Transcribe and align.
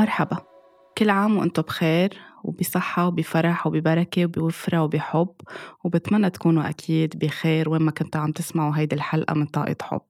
مرحبا. 0.00 0.36
كل 0.98 1.10
عام 1.10 1.36
وأنتم 1.36 1.62
بخير 1.62 2.18
وبصحة 2.44 3.06
وبفرح 3.06 3.66
وببركة 3.66 4.24
وبوفرة 4.24 4.82
وبحب 4.82 5.28
وبتمنى 5.84 6.30
تكونوا 6.30 6.68
أكيد 6.68 7.18
بخير 7.18 7.68
وين 7.68 7.82
ما 7.82 7.90
كنتوا 7.90 8.20
عم 8.20 8.32
تسمعوا 8.32 8.76
هيدي 8.76 8.96
الحلقة 8.96 9.34
من 9.34 9.46
طاقة 9.46 9.76
حب. 9.82 10.02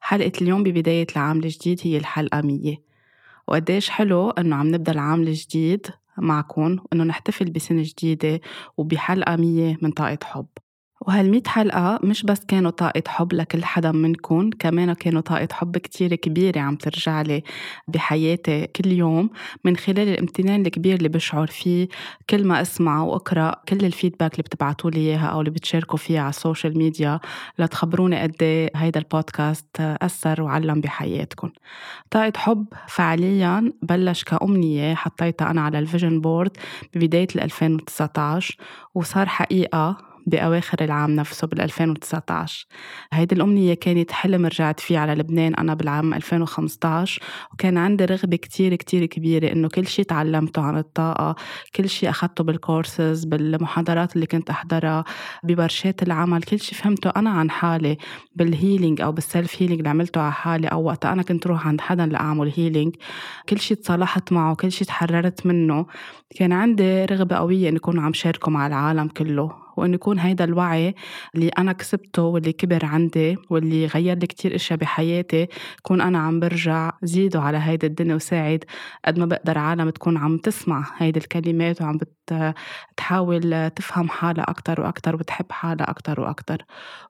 حلقة 0.00 0.32
اليوم 0.42 0.62
ببداية 0.62 1.06
العام 1.16 1.36
الجديد 1.36 1.80
هي 1.82 1.96
الحلقة 1.96 2.40
مية. 2.40 2.82
وقديش 3.48 3.90
حلو 3.90 4.30
إنه 4.30 4.56
عم 4.56 4.74
نبدأ 4.74 4.92
العام 4.92 5.22
الجديد 5.22 5.86
معكم 6.18 6.76
وإنه 6.84 7.04
نحتفل 7.04 7.50
بسنة 7.50 7.82
جديدة 7.84 8.40
وبحلقة 8.76 9.36
مية 9.36 9.78
من 9.82 9.90
طاقة 9.90 10.18
حب. 10.24 10.46
وهالمية 11.00 11.42
حلقة 11.46 11.98
مش 12.02 12.22
بس 12.22 12.44
كانوا 12.48 12.70
طاقة 12.70 13.02
حب 13.08 13.32
لكل 13.32 13.64
حدا 13.64 13.92
منكم 13.92 14.50
كمان 14.50 14.92
كانوا 14.92 15.20
طاقة 15.20 15.48
حب 15.52 15.78
كتير 15.78 16.14
كبيرة 16.14 16.60
عم 16.60 16.76
ترجع 16.76 17.22
لي 17.22 17.42
بحياتي 17.88 18.66
كل 18.66 18.92
يوم 18.92 19.30
من 19.64 19.76
خلال 19.76 20.08
الامتنان 20.08 20.66
الكبير 20.66 20.96
اللي 20.96 21.08
بشعر 21.08 21.46
فيه 21.46 21.88
كل 22.30 22.46
ما 22.46 22.60
أسمع 22.60 23.02
وأقرأ 23.02 23.62
كل 23.68 23.84
ال 23.86 23.91
feedback 23.91 24.32
اللي 24.32 24.42
بتبعتوا 24.42 24.90
لي 24.90 25.00
إياها 25.00 25.26
أو 25.26 25.40
اللي 25.40 25.50
بتشاركوا 25.50 25.98
فيها 25.98 26.20
على 26.20 26.30
ال 26.30 26.37
social 26.37 26.78
media 26.78 27.20
لتخبروني 27.58 28.20
قد 28.22 28.36
إيه 28.42 28.70
هيدا 28.76 29.00
البودكاست 29.00 29.80
أثر 29.80 30.42
وعلّم 30.42 30.80
بحياتكم. 30.80 31.50
طاقة 32.10 32.32
حب 32.36 32.66
فعليا 32.88 33.72
بلش 33.82 34.24
كأمنية 34.24 34.94
حطيتها 34.94 35.50
أنا 35.50 35.60
على 35.60 35.78
ال 35.78 35.84
vision 35.84 36.20
board 36.20 36.56
ببداية 36.94 37.28
2019 37.36 38.56
وصار 38.94 39.26
حقيقة 39.26 40.15
بأواخر 40.26 40.84
العام 40.84 41.10
نفسه 41.10 41.46
بال 41.46 41.60
2019 41.60 42.66
هيدي 43.12 43.34
الأمنية 43.34 43.74
كانت 43.74 44.12
حلم 44.12 44.46
رجعت 44.46 44.80
فيه 44.80 44.98
على 44.98 45.14
لبنان 45.14 45.54
أنا 45.54 45.74
بالعام 45.74 46.14
2015 46.14 47.22
وكان 47.52 47.78
عندي 47.78 48.04
رغبة 48.04 48.36
كتير 48.36 48.74
كتير 48.74 49.06
كبيرة 49.06 49.52
إنه 49.52 49.68
كل 49.68 49.86
شيء 49.86 50.04
تعلمته 50.04 50.62
عن 50.62 50.78
الطاقة 50.78 51.36
كل 51.74 51.88
شيء 51.88 52.10
أخذته 52.10 52.44
بالكورسز 52.44 53.24
بالمحاضرات 53.24 54.14
اللي 54.16 54.26
كنت 54.26 54.50
أحضرها 54.50 55.04
بورشات 55.44 56.02
العمل 56.02 56.42
كل 56.42 56.60
شيء 56.60 56.78
فهمته 56.78 57.10
أنا 57.16 57.30
عن 57.30 57.50
حالي 57.50 57.96
بال 58.36 58.50
healing 58.50 59.00
أو 59.00 59.12
بال 59.12 59.29
self 59.29 59.62
healing 59.62 59.78
اللي 59.78 59.90
عملته 59.90 60.20
على 60.20 60.32
حالي 60.32 60.68
أو 60.68 60.84
وقت 60.84 61.06
أنا 61.06 61.22
كنت 61.22 61.46
روح 61.46 61.66
عند 61.66 61.80
حدا 61.80 62.06
لأعمل 62.06 62.52
healing 62.56 62.96
كل 63.48 63.58
شيء 63.58 63.76
تصالحت 63.76 64.32
معه 64.32 64.54
كل 64.54 64.72
شيء 64.72 64.86
تحررت 64.86 65.46
منه. 65.46 65.86
كان 66.36 66.52
عندي 66.52 67.04
رغبة 67.04 67.36
قوية 67.36 67.68
إني 67.68 67.76
أكون 67.78 67.98
عم 67.98 68.12
شاركه 68.12 68.50
مع 68.50 68.66
العالم 68.66 69.08
كله. 69.08 69.65
وإنه 69.76 69.94
يكون 69.94 70.18
هيدا 70.18 70.44
الوعي 70.44 70.94
اللي 71.34 71.48
أنا 71.48 71.72
كسبته 71.72 72.22
واللي 72.22 72.52
كبر 72.52 72.84
عندي 72.84 73.36
واللي 73.50 73.86
غير 73.86 74.18
لي 74.18 74.26
كتير 74.26 74.54
أشياء 74.54 74.78
بحياتي 74.78 75.46
كون 75.82 76.00
أنا 76.00 76.18
عم 76.18 76.40
برجع 76.40 76.92
زيده 77.02 77.40
على 77.40 77.58
هيدا 77.58 77.86
الدنيا 77.86 78.14
وساعد 78.14 78.64
قد 79.04 79.18
ما 79.18 79.26
بقدر 79.26 79.58
عالم 79.58 79.90
تكون 79.90 80.16
عم 80.16 80.38
تسمع 80.38 80.84
هيدي 80.96 81.18
الكلمات 81.18 81.82
وعم 81.82 81.98
بتحاول 82.92 83.70
تفهم 83.70 84.08
حالها 84.08 84.44
أكتر 84.50 84.80
وأكتر 84.80 85.14
وبتحب 85.14 85.52
حالها 85.52 85.90
أكتر 85.90 86.20
وأكتر. 86.20 86.64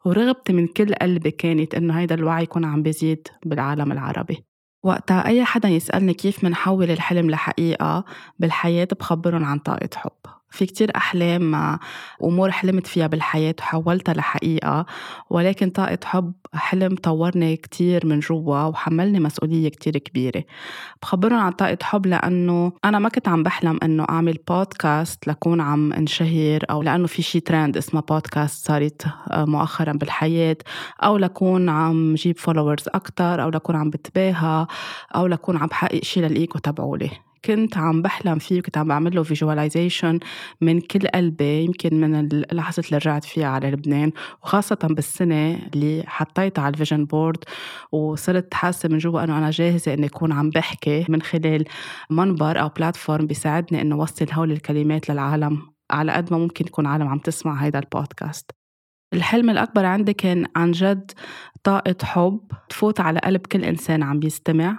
ورغبتي 0.04 0.52
من 0.52 0.66
كل 0.66 0.94
قلبي 0.94 1.30
كانت 1.30 1.74
إنه 1.74 1.98
هيدا 2.00 2.14
الوعي 2.14 2.42
يكون 2.42 2.64
عم 2.64 2.82
بيزيد 2.82 3.28
بالعالم 3.46 3.92
العربي. 3.92 4.44
وقتها 4.84 5.26
أي 5.26 5.44
حدا 5.44 5.68
يسألني 5.68 6.14
كيف 6.14 6.44
منحول 6.44 6.90
الحلم 6.90 7.30
لحقيقة 7.30 8.04
بالحياة 8.38 8.88
بخبرهم 9.00 9.44
عن 9.44 9.58
طاقة 9.58 9.90
حب. 9.96 10.35
في 10.50 10.66
كتير 10.66 10.96
أحلام 10.96 11.78
وأمور 12.20 12.50
حلمت 12.50 12.86
فيها 12.86 13.06
بالحياة 13.06 13.54
وحولتها 13.58 14.12
لحقيقة. 14.14 14.86
ولكن 15.30 15.70
طاقة 15.70 15.98
حب 16.04 16.32
حلم 16.54 16.94
طورني 16.94 17.56
كتير 17.56 18.06
من 18.06 18.20
جوا 18.20 18.62
وحملني 18.62 19.20
مسؤولية 19.20 19.68
كتير 19.68 19.98
كبيرة. 19.98 20.44
بخبرهم 21.02 21.38
عن 21.38 21.52
طاقة 21.52 21.78
حب 21.82 22.06
لأنه 22.06 22.72
أنا 22.84 22.98
ما 22.98 23.08
كنت 23.08 23.28
عم 23.28 23.42
بحلم 23.42 23.78
أنه 23.82 24.06
أعمل 24.10 24.38
بودكاست 24.48 25.28
لكون 25.28 25.60
عم 25.60 25.92
انشهر 25.92 26.60
أو 26.70 26.82
لأنه 26.82 27.06
في 27.06 27.22
شي 27.22 27.40
ترند 27.40 27.76
اسمها 27.76 28.02
بودكاست 28.02 28.66
صارت 28.66 29.06
مؤخرا 29.32 29.92
بالحياة. 29.92 30.56
أو 31.02 31.16
لكون 31.16 31.68
عم 31.68 32.14
جيب 32.14 32.38
followers 32.38 32.84
أكتر 32.88 33.42
أو 33.42 33.48
لكون 33.48 33.76
عم 33.76 33.90
بتباهى 33.90 34.66
أو 35.14 35.26
لكون 35.26 35.56
عم 35.56 35.66
بحقق 35.66 36.02
شي 36.04 36.20
للإيكو 36.20 36.58
تبعولي. 36.58 37.10
كنت 37.46 37.76
عم 37.76 38.02
بحلم 38.02 38.38
فيه 38.38 38.58
وكنت 38.58 38.78
عم 38.78 38.88
بعمل 38.88 39.14
له 39.16 39.22
visualization 39.22 40.18
من 40.60 40.80
كل 40.80 41.08
قلبي 41.08 41.64
يمكن 41.64 42.00
من 42.00 42.14
اللحظة 42.32 42.82
اللي 42.86 42.96
رجعت 42.96 43.24
فيها 43.24 43.46
على 43.46 43.70
لبنان 43.70 44.12
وخاصة 44.42 44.78
بالسنة 44.82 45.54
اللي 45.74 46.04
حطيتها 46.06 46.62
على 46.62 46.72
ال 46.72 46.77
vision 46.77 47.04
board 47.04 47.44
وصرت 47.92 48.54
حاسة 48.54 48.88
من 48.88 48.98
جوا 48.98 49.24
أنه 49.24 49.38
أنا 49.38 49.50
جاهزة 49.50 49.94
إني 49.94 50.06
أكون 50.06 50.32
عم 50.32 50.50
بحكي 50.50 51.06
من 51.08 51.22
خلال 51.22 51.64
منبر 52.10 52.60
أو 52.60 52.68
platform 52.68 53.26
بيساعدني 53.26 53.80
إنه 53.80 53.94
أوصل 53.94 54.26
هول 54.32 54.52
الكلمات 54.52 55.10
للعالم 55.10 55.62
على 55.90 56.12
قد 56.12 56.32
ما 56.32 56.38
ممكن 56.38 56.66
يكون 56.66 56.86
عالم 56.86 57.08
عم 57.08 57.18
تسمع 57.18 57.54
هيدا 57.54 57.78
البودكاست 57.78 58.50
الحلم 59.14 59.50
الأكبر 59.50 59.84
عندي 59.84 60.12
كان 60.12 60.46
عن 60.56 60.72
جد 60.72 61.10
طاقة 61.64 61.96
حب 62.02 62.40
تفوت 62.68 63.00
على 63.00 63.18
قلب 63.18 63.40
كل 63.40 63.64
إنسان 63.64 64.02
عم 64.02 64.18
بيستمع. 64.18 64.78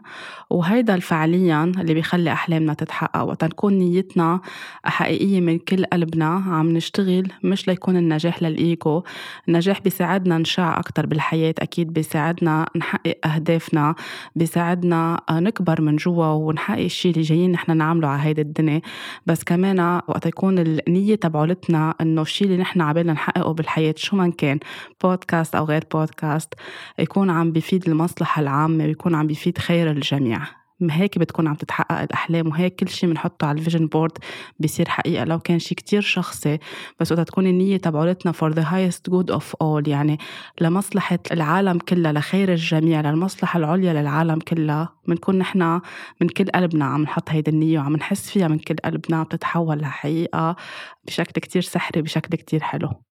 وهيدا 0.49 0.99
فعليا 0.99 1.63
اللي 1.63 1.93
بيخلي 1.93 2.31
أحلامنا 2.31 2.73
تتحقق 2.73 3.23
وقت 3.23 3.43
نكون 3.43 3.73
نيتنا 3.73 4.41
حقيقية 4.85 5.41
من 5.41 5.59
كل 5.59 5.85
قلبنا 5.85 6.25
عم 6.27 6.71
نشتغل 6.71 7.27
مش 7.43 7.67
ليكون 7.67 7.97
النجاح 7.97 8.43
للإيجو. 8.43 9.03
النجاح 9.47 9.81
بيساعدنا 9.81 10.37
نشع 10.37 10.79
أكتر 10.79 11.05
بالحياة 11.05 11.55
أكيد 11.59 11.93
بيساعدنا 11.93 12.65
نحقق 12.75 13.27
أهدافنا 13.27 13.95
بيساعدنا 14.35 15.21
نكبر 15.31 15.81
من 15.81 15.95
جوا 15.95 16.25
ونحقق 16.27 16.79
الشيء 16.83 17.11
اللي 17.11 17.23
جايين 17.23 17.51
نحن 17.51 17.77
نعمله 17.77 18.07
على 18.07 18.21
هيدي 18.21 18.41
الدنيا. 18.41 18.81
بس 19.25 19.43
كمان 19.43 19.79
وقت 20.07 20.25
يكون 20.25 20.59
النية 20.59 21.15
تبعولتنا 21.15 21.95
إنه 22.01 22.21
الشيء 22.21 22.47
اللي 22.47 22.57
نحن 22.57 22.81
عبالنا 22.81 23.13
نحققه 23.13 23.53
بالحياة 23.53 23.95
شو 23.97 24.16
ما 24.17 24.29
كان 24.29 24.59
بودكاست 25.03 25.55
أو 25.55 25.65
غير 25.65 25.83
بودكاست 25.93 26.53
يكون 26.99 27.29
عم 27.29 27.51
بيفيد 27.51 27.89
المصلحة 27.89 28.41
العامة 28.41 28.83
ويكون 28.83 29.15
عم 29.15 29.27
بيفيد 29.27 29.57
خير 29.57 29.91
الجميع. 29.91 30.41
هيك 30.81 31.17
بتكون 31.17 31.47
عم 31.47 31.55
تتحقق 31.55 32.01
الأحلام 32.01 32.47
وهيك 32.47 32.75
كل 32.75 32.89
شيء 32.89 33.09
بنحطه 33.09 33.47
على 33.47 33.59
ال 33.59 33.63
vision 33.63 33.87
board 33.87 34.17
بيصير 34.59 34.89
حقيقة 34.89 35.23
لو 35.23 35.39
كان 35.39 35.59
شيء 35.59 35.77
كتير 35.77 36.01
شخصي. 36.01 36.57
بس 36.99 37.11
وقت 37.11 37.27
تكون 37.27 37.47
النية 37.47 37.77
تبعولتنا 37.77 38.31
for 38.31 38.53
the 38.53 38.63
highest 38.63 39.13
good 39.13 39.35
of 39.35 39.43
all 39.63 39.87
يعني 39.87 40.17
لمصلحة 40.61 41.19
العالم 41.31 41.77
كلها 41.77 42.11
لخير 42.11 42.51
الجميع 42.51 43.01
للمصلحة 43.01 43.59
العليا 43.59 43.93
للعالم 43.93 44.39
كلها. 44.39 44.89
بنكون 45.07 45.37
نحن 45.37 45.81
من 46.21 46.27
كل 46.27 46.45
قلبنا 46.45 46.85
عم 46.85 47.01
نحط 47.01 47.29
هيدي 47.29 47.51
النية 47.51 47.79
وعم 47.79 47.95
نحس 47.95 48.29
فيها 48.29 48.47
من 48.47 48.59
كل 48.59 48.75
قلبنا 48.75 49.23
بتتحول 49.23 49.77
لحقيقة 49.79 50.55
بشكل 51.07 51.41
كتير 51.41 51.61
سحري 51.61 52.01
بشكل 52.01 52.35
كتير 52.37 52.59
حلو. 52.63 53.06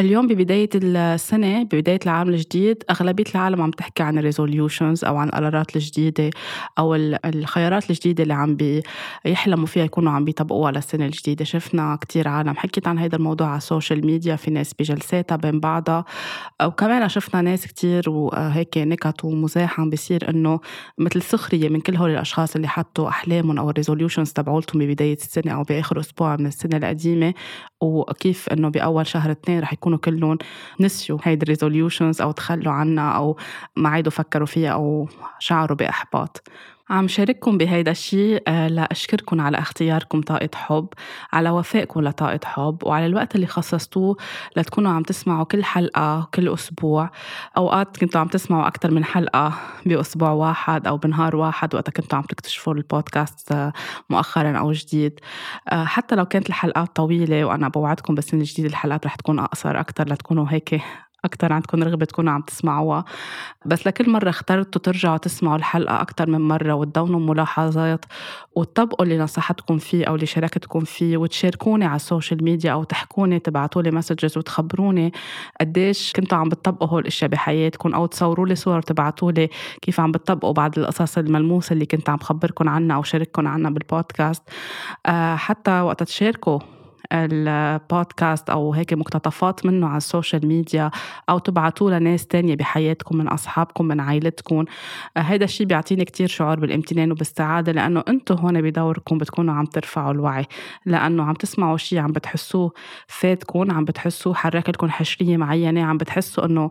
اليوم 0.00 0.26
ببداية 0.26 0.68
السنة 0.74 1.62
ببداية 1.62 1.98
العام 2.04 2.28
الجديد 2.28 2.84
أغلبية 2.90 3.24
العالم 3.34 3.62
عم 3.62 3.70
تحكي 3.70 4.02
عن 4.02 4.18
ال 4.18 4.25
resolutions 4.25 5.04
أو 5.04 5.16
عن 5.16 5.28
القرارات 5.28 5.76
الجديدة 5.76 6.30
أو 6.78 6.94
الخيارات 7.24 7.90
الجديدة 7.90 8.22
اللي 8.22 8.34
عم 8.34 8.56
بيحلموا 9.24 9.66
فيها 9.66 9.84
يكونوا 9.84 10.12
عم 10.12 10.24
بيطبقوها 10.24 10.72
للسنة 10.72 11.06
الجديدة. 11.06 11.44
شفنا 11.44 11.98
كتير 12.00 12.28
عالم 12.28 12.54
حكيت 12.56 12.88
عن 12.88 12.98
هذا 12.98 13.16
الموضوع 13.16 13.46
على 13.46 13.58
ال 13.58 13.65
social 13.65 14.06
media 14.06 14.36
في 14.36 14.50
ناس 14.50 14.74
بجلساتها 14.74 15.36
بين 15.36 15.60
بعضها. 15.60 16.04
وكمان 16.64 17.08
شفنا 17.08 17.40
ناس 17.42 17.66
كتير 17.66 18.10
وهيك 18.10 18.78
نكت 18.78 19.24
ومزاح 19.24 19.80
عم 19.80 19.90
بيصير 19.90 20.30
إنه 20.30 20.60
مثل 20.98 21.22
سخرية 21.22 21.68
من 21.68 21.80
كل 21.80 21.96
هول 21.96 22.10
الأشخاص 22.10 22.56
اللي 22.56 22.68
حطوا 22.68 23.08
أحلامهم 23.08 23.58
أو 23.58 23.70
ال 23.70 23.75
resolutions 23.75 24.32
تبعولتهم 24.32 24.82
ببداية 24.82 25.16
السنة 25.16 25.52
أو 25.52 25.62
بآخر 25.62 26.00
أسبوع 26.00 26.36
من 26.36 26.46
السنة 26.46 26.76
القديمة 26.76 27.34
وكيف 27.82 28.48
إنه 28.48 28.68
بأول 28.68 29.06
شهر 29.06 29.30
اثنين 29.30 29.60
رح 29.60 29.72
يكونوا 29.72 29.98
كلهم 29.98 30.38
نسيوا 30.80 31.18
هيدي 31.22 31.42
الريزوليوشنز 31.42 32.20
أو 32.22 32.32
تخلوا 32.32 32.72
عنها 32.72 33.10
أو 33.12 33.36
ما 33.76 33.88
عادوا 33.88 34.12
فكروا 34.12 34.46
فيها 34.46 34.70
أو 34.70 35.08
شعروا 35.38 35.76
بإحباط. 35.76 36.42
عم 36.92 37.08
شارككم 37.08 37.58
بهيدا 37.58 37.90
الشيء 37.90 38.42
آه، 38.48 38.68
لأشكركم 38.68 39.40
على 39.40 39.58
اختياركم 39.58 40.20
طاقة 40.20 40.48
حب 40.54 40.88
على 41.32 41.50
وفائكم 41.50 42.00
لطاقة 42.00 42.40
حب 42.44 42.78
وعلى 42.82 43.06
الوقت 43.06 43.34
اللي 43.34 43.46
خصصتوه 43.46 44.16
لتكونوا 44.56 44.90
عم 44.90 45.02
تسمعوا 45.02 45.44
كل 45.44 45.64
حلقة 45.64 46.28
كل 46.34 46.48
أسبوع. 46.48 47.10
أوقات 47.56 47.96
كنتوا 47.96 48.20
عم 48.20 48.28
تسمعوا 48.28 48.66
أكثر 48.66 48.90
من 48.90 49.04
حلقة 49.04 49.54
بأسبوع 49.86 50.30
واحد 50.30 50.86
أو 50.86 50.96
بنهار 50.96 51.36
واحد 51.36 51.74
وقت 51.74 51.90
كنتوا 51.90 52.18
عم 52.18 52.24
تكتشفوا 52.24 52.74
البودكاست 52.74 53.52
آه، 53.52 53.72
مؤخرا 54.10 54.58
أو 54.58 54.72
جديد. 54.72 55.20
آه، 55.68 55.84
حتى 55.84 56.14
لو 56.14 56.24
كانت 56.24 56.48
الحلقات 56.48 56.96
طويلة 56.96 57.44
وأنا 57.44 57.68
بوعدكم 57.68 58.14
بالسنة 58.14 58.40
الجديدة 58.40 58.68
الحلقات 58.68 59.06
رح 59.06 59.14
تكون 59.14 59.38
أقصر 59.38 59.80
أكثر 59.80 60.08
لتكونوا 60.08 60.46
هيك 60.48 60.82
أكتر 61.24 61.52
عندكم 61.52 61.82
رغبة 61.82 62.04
تكونوا 62.04 62.32
عم 62.32 62.40
تسمعوها. 62.40 63.04
بس 63.66 63.86
لكل 63.86 64.10
مرة 64.10 64.30
اخترتوا 64.30 64.80
ترجعوا 64.80 65.16
تسمعوا 65.16 65.56
الحلقة 65.56 66.00
أكتر 66.00 66.30
من 66.30 66.40
مرة 66.40 66.72
وتدونوا 66.72 67.20
ملاحظات 67.20 68.04
وتطبقوا 68.54 69.04
اللي 69.04 69.18
نصحتكم 69.18 69.78
فيه 69.78 70.04
أو 70.04 70.14
اللي 70.14 70.26
شاركتكم 70.26 70.80
فيه 70.80 71.16
وتشاركوني 71.16 71.84
على 71.84 71.96
ال 71.96 72.03
social 72.03 72.44
media 72.44 72.72
أو 72.72 72.84
تحكوني 72.84 73.38
تبعتوا 73.38 73.82
لي 73.82 73.90
messages 73.90 74.38
وتخبروني 74.38 75.12
قديش 75.60 76.12
كنتوا 76.12 76.38
عم 76.38 76.48
بتطبقوا 76.48 76.88
هول 76.88 77.00
الأشياء 77.02 77.30
بحياتكم 77.30 77.94
أو 77.94 78.06
تصوروا 78.06 78.46
لي 78.46 78.54
صور 78.54 78.82
تبعتوا 78.82 79.32
لي 79.32 79.48
كيف 79.82 80.00
عم 80.00 80.12
بتطبقوا 80.12 80.52
بعض 80.52 80.78
القصص 80.78 81.18
الملموسة 81.18 81.72
اللي 81.72 81.86
كنت 81.86 82.10
عم 82.10 82.16
بخبركم 82.16 82.68
عنها 82.68 82.96
أو 82.96 83.02
شارككم 83.02 83.48
عنها 83.48 83.70
بالبودكاست. 83.70 84.42
آه، 85.06 85.36
حتى 85.36 85.80
وقت 85.80 86.02
تشاركوا 86.02 86.58
البودكاست 87.12 88.50
أو 88.50 88.72
هيك 88.72 88.92
مقتطفات 88.92 89.66
منه 89.66 89.88
على 89.88 89.96
ال 89.96 90.03
social 90.03 90.46
media 90.46 90.90
أو 91.28 91.38
تبعتوه 91.38 91.98
لناس 91.98 92.26
تانية 92.26 92.56
بحياتكم 92.56 93.16
من 93.16 93.28
أصحابكم 93.28 93.84
من 93.84 94.00
عائلتكم. 94.00 94.64
هذا 95.18 95.44
الشيء 95.44 95.66
بيعطيني 95.66 96.04
كتير 96.04 96.28
شعور 96.28 96.60
بالامتنان 96.60 97.12
وبالسعاده 97.12 97.72
لأنه 97.72 98.04
أنتم 98.08 98.34
هون 98.34 98.62
بدوركم 98.62 99.18
بتكونوا 99.18 99.54
عم 99.54 99.64
ترفعوا 99.64 100.12
الوعي 100.12 100.46
لأنه 100.86 101.22
عم 101.22 101.34
تسمعوا 101.34 101.76
شيء 101.76 101.98
عم 101.98 102.12
بتحسوه 102.12 102.72
فاتكم 103.06 103.70
عم 103.70 103.84
بتحسوه 103.84 104.34
حرك 104.34 104.68
لكم 104.68 104.90
حشرية 104.90 105.36
معينة 105.36 105.82
عم 105.84 105.96
بتحسوا 105.96 106.44
إنه 106.44 106.70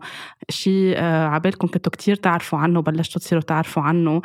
شيء 0.50 0.94
آه، 0.96 1.26
عبالكم 1.26 1.68
كنتوا 1.68 1.92
كتير 1.92 2.16
تعرفوا 2.16 2.58
عنه 2.58 2.78
وبلشتوا 2.78 3.20
تصيروا 3.20 3.42
تعرفوا 3.42 3.82
عنه 3.82 4.22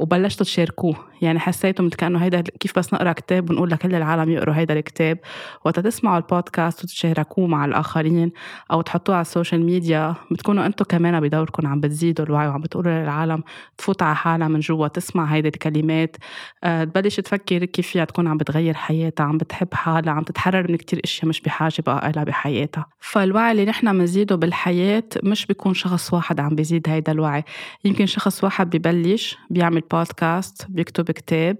وبلشتوا 0.00 0.46
تشاركوه. 0.46 0.96
يعني 1.22 1.38
حسيتوا 1.38 1.84
مثل 1.84 1.96
كأنه 1.96 2.18
هيدا 2.18 2.40
كيف 2.40 2.78
بس 2.78 2.94
نقرأ 2.94 3.12
كتاب 3.12 3.50
ونقول 3.50 3.70
لكل 3.70 3.94
العالم 3.94 4.30
يقروا 4.30 4.54
هيدا 4.54 4.74
الكتاب؟ 4.74 5.18
وقت 5.64 5.80
تسمعوا 5.80 6.16
البودكاست 6.16 6.84
وتشاركوه 6.84 7.46
مع 7.46 7.64
الآخرين 7.64 8.32
أو 8.72 8.80
تحطوه 8.82 9.14
على 9.14 9.22
ال 9.22 9.28
social 9.28 9.66
media. 9.66 10.14
بتكونوا 10.30 10.66
أنتم 10.66 10.84
كمان 10.84 11.20
بدوركم 11.20 11.66
عم 11.66 11.80
بتزيدوا 11.80 12.26
الوعي 12.26 12.48
وعم 12.48 12.60
بتقولوا 12.60 13.02
للعالم 13.02 13.42
تفوت 13.78 14.02
على 14.02 14.16
حالها 14.16 14.48
من 14.48 14.60
جوا 14.60 14.88
تسمع 14.88 15.24
هيدي 15.24 15.48
الكلمات. 15.48 16.16
أه 16.64 16.84
تبلش 16.84 17.20
تفكر 17.20 17.64
كيف 17.64 17.88
فيها 17.88 18.04
تكون 18.04 18.26
عم 18.28 18.36
بتغير 18.36 18.74
حياتها 18.74 19.24
عم 19.24 19.38
بتحب 19.38 19.74
حالها 19.74 20.12
عم 20.12 20.22
تتحرر 20.22 20.70
من 20.70 20.76
كتير 20.76 21.00
إشياء 21.04 21.28
مش 21.28 21.40
بحاجة 21.40 21.82
بقى 21.86 22.12
لها 22.12 22.24
بحياتها. 22.24 22.86
فالوعي 23.00 23.52
اللي 23.52 23.64
نحن 23.64 23.98
بنزيده 23.98 24.36
بالحياة 24.36 25.04
مش 25.22 25.46
بيكون 25.46 25.74
شخص 25.74 26.14
واحد 26.14 26.40
عم 26.40 26.54
بيزيد 26.54 26.88
هيدا 26.88 27.12
الوعي. 27.12 27.44
يمكن 27.84 28.06
شخص 28.06 28.44
واحد 28.44 28.76
ببلش 28.76 29.38
بيعمل 29.50 29.80
بودكاست 29.80 30.66
بيكتب 30.68 31.10
كتاب 31.10 31.56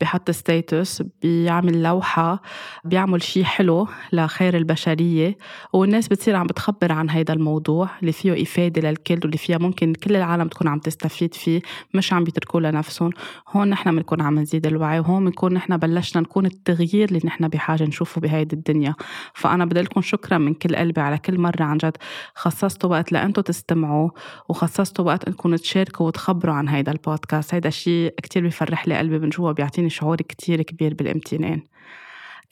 بحط 0.00 0.30
ستيتس 0.30 1.02
بيعمل 1.22 1.82
لوحة 1.82 2.42
بيعمل 2.84 3.22
شيء 3.32 3.44
حلو 3.44 3.88
لخير 4.12 4.56
البشرية 4.56 5.38
والناس 5.72 6.08
بتصير 6.08 6.36
عم 6.36 6.46
بتخبر 6.46 6.92
عن 6.92 7.10
هيدا 7.10 7.32
الموضوع 7.32 7.88
اللي 8.00 8.12
فيه 8.12 8.42
إفادة 8.42 8.90
للكل 8.90 9.18
واللي 9.22 9.38
فيها 9.38 9.58
ممكن 9.58 9.94
كل 9.94 10.16
العالم 10.16 10.48
تكون 10.48 10.68
عم 10.68 10.78
تستفيد 10.78 11.34
فيه 11.34 11.62
مش 11.94 12.12
عم 12.12 12.24
بيتركوه 12.24 12.60
لنفسهم. 12.60 13.10
هون 13.48 13.68
نحن 13.68 13.96
بنكون 13.96 14.20
عم 14.20 14.38
نزيد 14.38 14.66
الوعي 14.66 14.98
وهون 14.98 15.24
بنكون 15.24 15.54
نحن 15.54 15.76
بلشنا 15.76 16.22
نكون 16.22 16.46
التغيير 16.46 17.08
اللي 17.08 17.20
نحن 17.24 17.48
بحاجة 17.48 17.84
نشوفه 17.84 18.20
بهيدي 18.20 18.56
الدنيا. 18.56 18.94
فأنا 19.34 19.64
بدي 19.64 19.80
لكم 19.80 20.00
شكرا 20.00 20.38
من 20.38 20.54
كل 20.54 20.76
قلبي 20.76 21.00
على 21.00 21.18
كل 21.18 21.40
مرة 21.40 21.62
عن 21.62 21.76
جد. 21.78 21.96
خصصتوا 22.34 22.90
وقت 22.90 23.12
لأنتوا 23.12 23.42
تستمعوا 23.42 24.10
وخصصتوا 24.48 25.04
وقت 25.04 25.24
إنكم 25.28 25.56
تشاركوا 25.56 26.06
وتخبروا 26.06 26.54
عن 26.54 26.68
هيدا 26.68 26.92
البودكاست. 26.92 27.54
هيدا 27.54 27.68
الشيء 27.68 28.14
كتير 28.22 28.42
بيفرح 28.42 28.88
لي 28.88 28.98
قلبي 28.98 29.18
من 29.18 29.28
جوا 29.28 29.52
بيعطيني 29.52 29.90
شعور 29.90 30.16
كتير 30.16 30.62
كبير 30.62 30.94
بالإمتنان. 30.94 31.62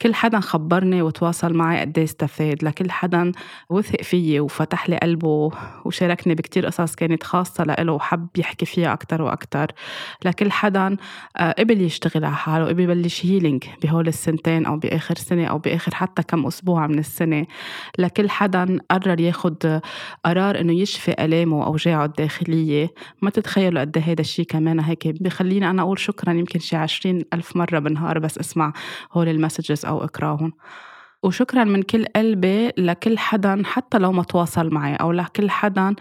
كل 0.01 0.13
حدا 0.15 0.39
خبرني 0.39 1.01
وتواصل 1.01 1.53
معي 1.53 1.79
قد 1.79 1.97
إيه 1.97 2.05
استفاد 2.05 2.63
لكل 2.63 2.91
حدا 2.91 3.31
وثق 3.69 4.01
فيي 4.01 4.39
وفتح 4.39 4.89
لي 4.89 4.97
قلبه 4.97 5.51
وشاركني 5.85 6.35
بكتير 6.35 6.65
قصص 6.65 6.95
كانت 6.95 7.23
خاصة 7.23 7.63
لإله 7.63 7.93
وحب 7.93 8.27
يحكي 8.37 8.65
فيها 8.65 8.93
أكتر 8.93 9.21
وأكتر. 9.21 9.71
لكل 10.25 10.51
حدا 10.51 10.97
آه، 11.37 11.55
قبل 11.59 11.81
يشتغل 11.81 12.25
على 12.25 12.35
حاله 12.35 12.65
قبل 12.65 12.83
يبلش 12.83 13.25
healing 13.25 13.63
بهول 13.83 14.07
السنتين 14.07 14.65
أو 14.65 14.77
بآخر 14.77 15.15
سنة 15.15 15.45
أو 15.45 15.57
بآخر 15.57 15.95
حتى 15.95 16.23
كم 16.23 16.45
أسبوع 16.45 16.87
من 16.87 16.99
السنة. 16.99 17.45
لكل 17.97 18.29
حدا 18.29 18.79
قرر 18.91 19.19
ياخد 19.19 19.81
قرار 20.25 20.59
إنه 20.59 20.73
يشفي 20.73 21.11
آلامه 21.25 21.59
وأوجاعه 21.59 22.05
الداخلية. 22.05 22.93
ما 23.21 23.29
تتخيلوا 23.29 23.81
قد 23.81 23.97
هذا 23.97 24.21
الشيء 24.21 24.45
كمان 24.45 24.79
هيك 24.79 25.07
بخليني 25.07 25.69
أنا 25.69 25.81
أقول 25.81 25.99
شكرا 25.99 26.33
يمكن 26.33 26.59
شي 26.59 26.75
عشرين 26.75 27.21
ألف 27.33 27.55
مرة 27.55 27.79
بالنهار 27.79 28.19
بس 28.19 28.37
أسمع 28.37 28.73
هول 29.13 29.29
المسجز 29.29 29.85
أو 29.90 30.04
اقراهم 30.04 30.52
وشكرا 31.23 31.63
من 31.63 31.83
كل 31.83 32.05
قلبي 32.05 32.71
لكل 32.77 33.17
حدا 33.17 33.61
حتى 33.65 33.97
لو 33.97 34.11
ما 34.11 34.23
تواصل 34.23 34.69
معي 34.69 34.95
أو 34.95 35.11
لكل 35.11 35.49
حدا 35.49 35.95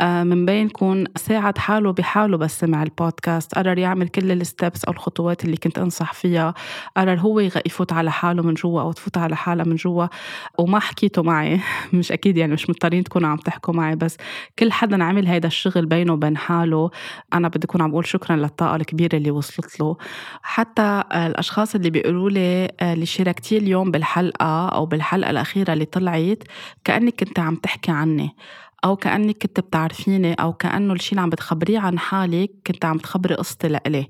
آه، 0.00 0.22
من 0.22 0.46
بينكم 0.46 1.04
ساعد 1.16 1.58
حاله 1.58 1.92
بحاله 1.92 2.36
بس 2.36 2.60
سمع 2.60 2.82
البودكاست. 2.82 3.54
قرر 3.54 3.78
يعمل 3.78 4.08
كل 4.08 4.32
الستبس 4.32 4.84
أو 4.84 4.92
الخطوات 4.92 5.44
اللي 5.44 5.56
كنت 5.56 5.78
أنصح 5.78 6.12
فيها. 6.12 6.54
قرر 6.96 7.18
هو 7.20 7.40
يفوت 7.40 7.92
على 7.92 8.10
حاله 8.10 8.42
من 8.42 8.54
جوا 8.54 8.80
أو 8.80 8.92
تفوت 8.92 9.18
على 9.18 9.36
حالها 9.36 9.64
من 9.64 9.76
جوا. 9.76 10.06
وما 10.58 10.78
حكيته 10.78 11.22
معي. 11.22 11.60
مش 11.92 12.12
أكيد 12.12 12.36
يعني 12.36 12.52
مش 12.52 12.70
مضطرين 12.70 13.04
تكونوا 13.04 13.28
عم 13.28 13.36
تحكوا 13.36 13.74
معي 13.74 13.96
بس 13.96 14.16
كل 14.58 14.72
حدا 14.72 15.04
عمل 15.04 15.26
هيدا 15.26 15.48
الشغل 15.48 15.86
بينه 15.86 16.12
وبين 16.12 16.36
حاله. 16.36 16.90
أنا 17.34 17.48
بدي 17.48 17.64
أكون 17.64 17.82
عم 17.82 17.90
بقول 17.90 18.06
شكرا 18.06 18.36
للطاقة 18.36 18.76
الكبيرة 18.76 19.16
اللي 19.16 19.30
وصلت 19.30 19.80
له. 19.80 19.96
حتى 20.42 21.02
الأشخاص 21.12 21.74
اللي 21.74 21.90
بيقولوا 21.90 22.30
لي 22.30 22.68
آه، 22.80 22.92
اللي 22.92 23.06
شاركتيه 23.06 23.58
اليوم 23.58 23.90
بالحلقة 23.90 24.65
أو 24.68 24.86
بالحلقة 24.86 25.30
الأخيرة 25.30 25.72
اللي 25.72 25.84
طلعت 25.84 26.42
كأنك 26.84 27.24
كنت 27.24 27.38
عم 27.38 27.56
تحكي 27.56 27.90
عني. 27.92 28.36
أو 28.84 28.96
كأنك 28.96 29.36
كنت 29.42 29.60
بتعرفيني 29.60 30.34
أو 30.34 30.52
كأنه 30.52 30.92
الشيء 30.92 31.10
اللي 31.12 31.20
عم 31.20 31.30
بتخبريه 31.30 31.78
عن 31.78 31.98
حالك 31.98 32.50
كنت 32.66 32.84
عم 32.84 32.96
بتخبري 32.96 33.34
قصتي 33.34 33.68
لإلي 33.68 34.08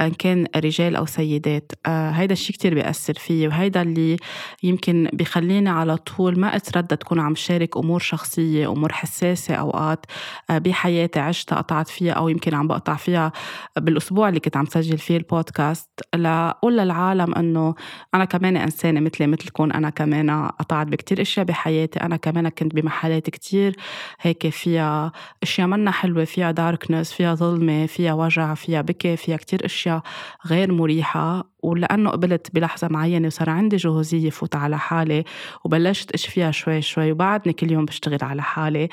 إن 0.00 0.10
كان 0.10 0.46
رجال 0.56 0.96
أو 0.96 1.06
سيدات. 1.06 1.72
آه 1.86 2.10
هيدا 2.10 2.32
الشيء 2.32 2.56
كتير 2.56 2.74
بيأثر 2.74 3.14
فيي 3.14 3.48
وهيدا 3.48 3.82
اللي 3.82 4.16
يمكن 4.62 5.08
بيخليني 5.12 5.68
على 5.70 5.96
طول 5.96 6.40
ما 6.40 6.56
أتردد 6.56 6.96
تكون 6.96 7.20
عم 7.20 7.34
شارك 7.34 7.76
أمور 7.76 8.00
شخصية 8.00 8.72
أمور 8.72 8.92
حساسة 8.92 9.54
أوقات 9.54 10.06
آه 10.50 10.58
بحياتي 10.58 11.20
عشتها 11.20 11.56
قطعت 11.58 11.88
فيها 11.88 12.12
أو 12.12 12.28
يمكن 12.28 12.54
عم 12.54 12.68
بقطع 12.68 12.96
فيها 12.96 13.32
بالأسبوع 13.76 14.28
اللي 14.28 14.40
كنت 14.40 14.56
عم 14.56 14.66
سجل 14.66 14.98
فيه 14.98 15.16
البودكاست 15.16 15.90
لأقول 16.14 16.76
للعالم 16.78 17.34
إنه 17.34 17.74
أنا 18.14 18.24
كمان 18.24 18.56
إنسانة 18.56 19.00
مثلي 19.00 19.26
مثلكم 19.26 19.70
أنا 19.72 19.90
كمان 19.90 20.48
قطعت 20.48 20.86
بكتير 20.86 21.22
أشياء 21.22 21.46
بحياتي 21.46 22.00
أنا 22.00 22.16
كمان 22.16 22.48
كنت 22.48 22.74
بمحلات 22.74 23.30
كتير. 23.30 23.76
هيك 24.20 24.48
فيها 24.48 25.12
أشياء 25.42 25.66
منا 25.66 25.90
حلوة 25.90 26.24
فيها 26.24 26.50
darkness 26.50 27.12
فيها 27.12 27.34
ظلمة 27.34 27.86
فيها 27.86 28.14
وجع 28.14 28.54
فيها 28.54 28.80
بكي 28.80 29.16
فيها 29.16 29.36
كتير 29.36 29.64
أشياء 29.64 30.02
غير 30.46 30.72
مريحة. 30.72 31.54
ولأنه 31.62 32.10
قبلت 32.10 32.54
بلحظة 32.54 32.88
معينة 32.88 33.26
وصار 33.26 33.50
عندي 33.50 33.76
جهوزية 33.76 34.30
فوت 34.30 34.56
على 34.56 34.78
حالي 34.78 35.24
وبلشت 35.64 36.10
اشفيها 36.12 36.50
شوي 36.50 36.82
شوي 36.82 37.12
وبعدني 37.12 37.52
كل 37.52 37.72
يوم 37.72 37.84
بشتغل 37.84 38.18
على 38.22 38.42
حالي. 38.42 38.88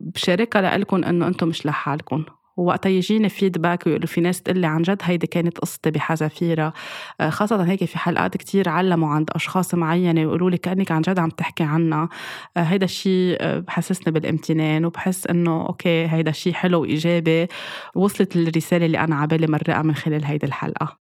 بشاركها 0.00 0.78
لكم 0.78 1.04
إنه 1.04 1.26
أنتم 1.26 1.48
مش 1.48 1.66
لحالكم 1.66 2.24
ووقتها 2.56 2.90
يجيني 2.90 3.28
feedback 3.28 3.86
ويقولوا 3.86 4.06
في 4.06 4.20
ناس 4.20 4.42
تقول 4.42 4.58
لي 4.58 4.66
عن 4.66 4.82
جد 4.82 4.98
هيدي 5.02 5.26
كانت 5.26 5.58
قصتي 5.58 5.90
بحذافيرها 5.90 6.72
آه، 7.20 7.30
خاصة 7.30 7.62
هيك 7.64 7.84
في 7.84 7.98
حلقات 7.98 8.36
كتير 8.36 8.68
علموا 8.68 9.08
عند 9.08 9.30
أشخاص 9.32 9.74
معينة 9.74 10.20
ويقولوا 10.20 10.50
لي 10.50 10.58
كأنك 10.58 10.90
عن 10.92 11.02
جد 11.02 11.18
عم 11.18 11.30
تحكي 11.30 11.64
عنها. 11.64 12.08
آه، 12.56 12.60
هيدا 12.60 12.84
الشيء 12.84 13.36
آه، 13.40 13.58
بحسسني 13.58 14.12
بالامتنان 14.12 14.84
وبحس 14.84 15.26
إنه 15.26 15.66
okay 15.66 16.06
هيدا 16.06 16.30
الشيء 16.30 16.52
حلو 16.52 16.80
وإيجابي 16.80 17.46
وصلت 17.94 18.36
الرسالة 18.36 18.86
اللي 18.86 18.98
أنا 19.00 19.16
عبالي 19.16 19.46
مرقها 19.46 19.82
من 19.82 19.94
خلال 19.94 20.24
هيدي 20.24 20.46
الحلقة. 20.46 21.03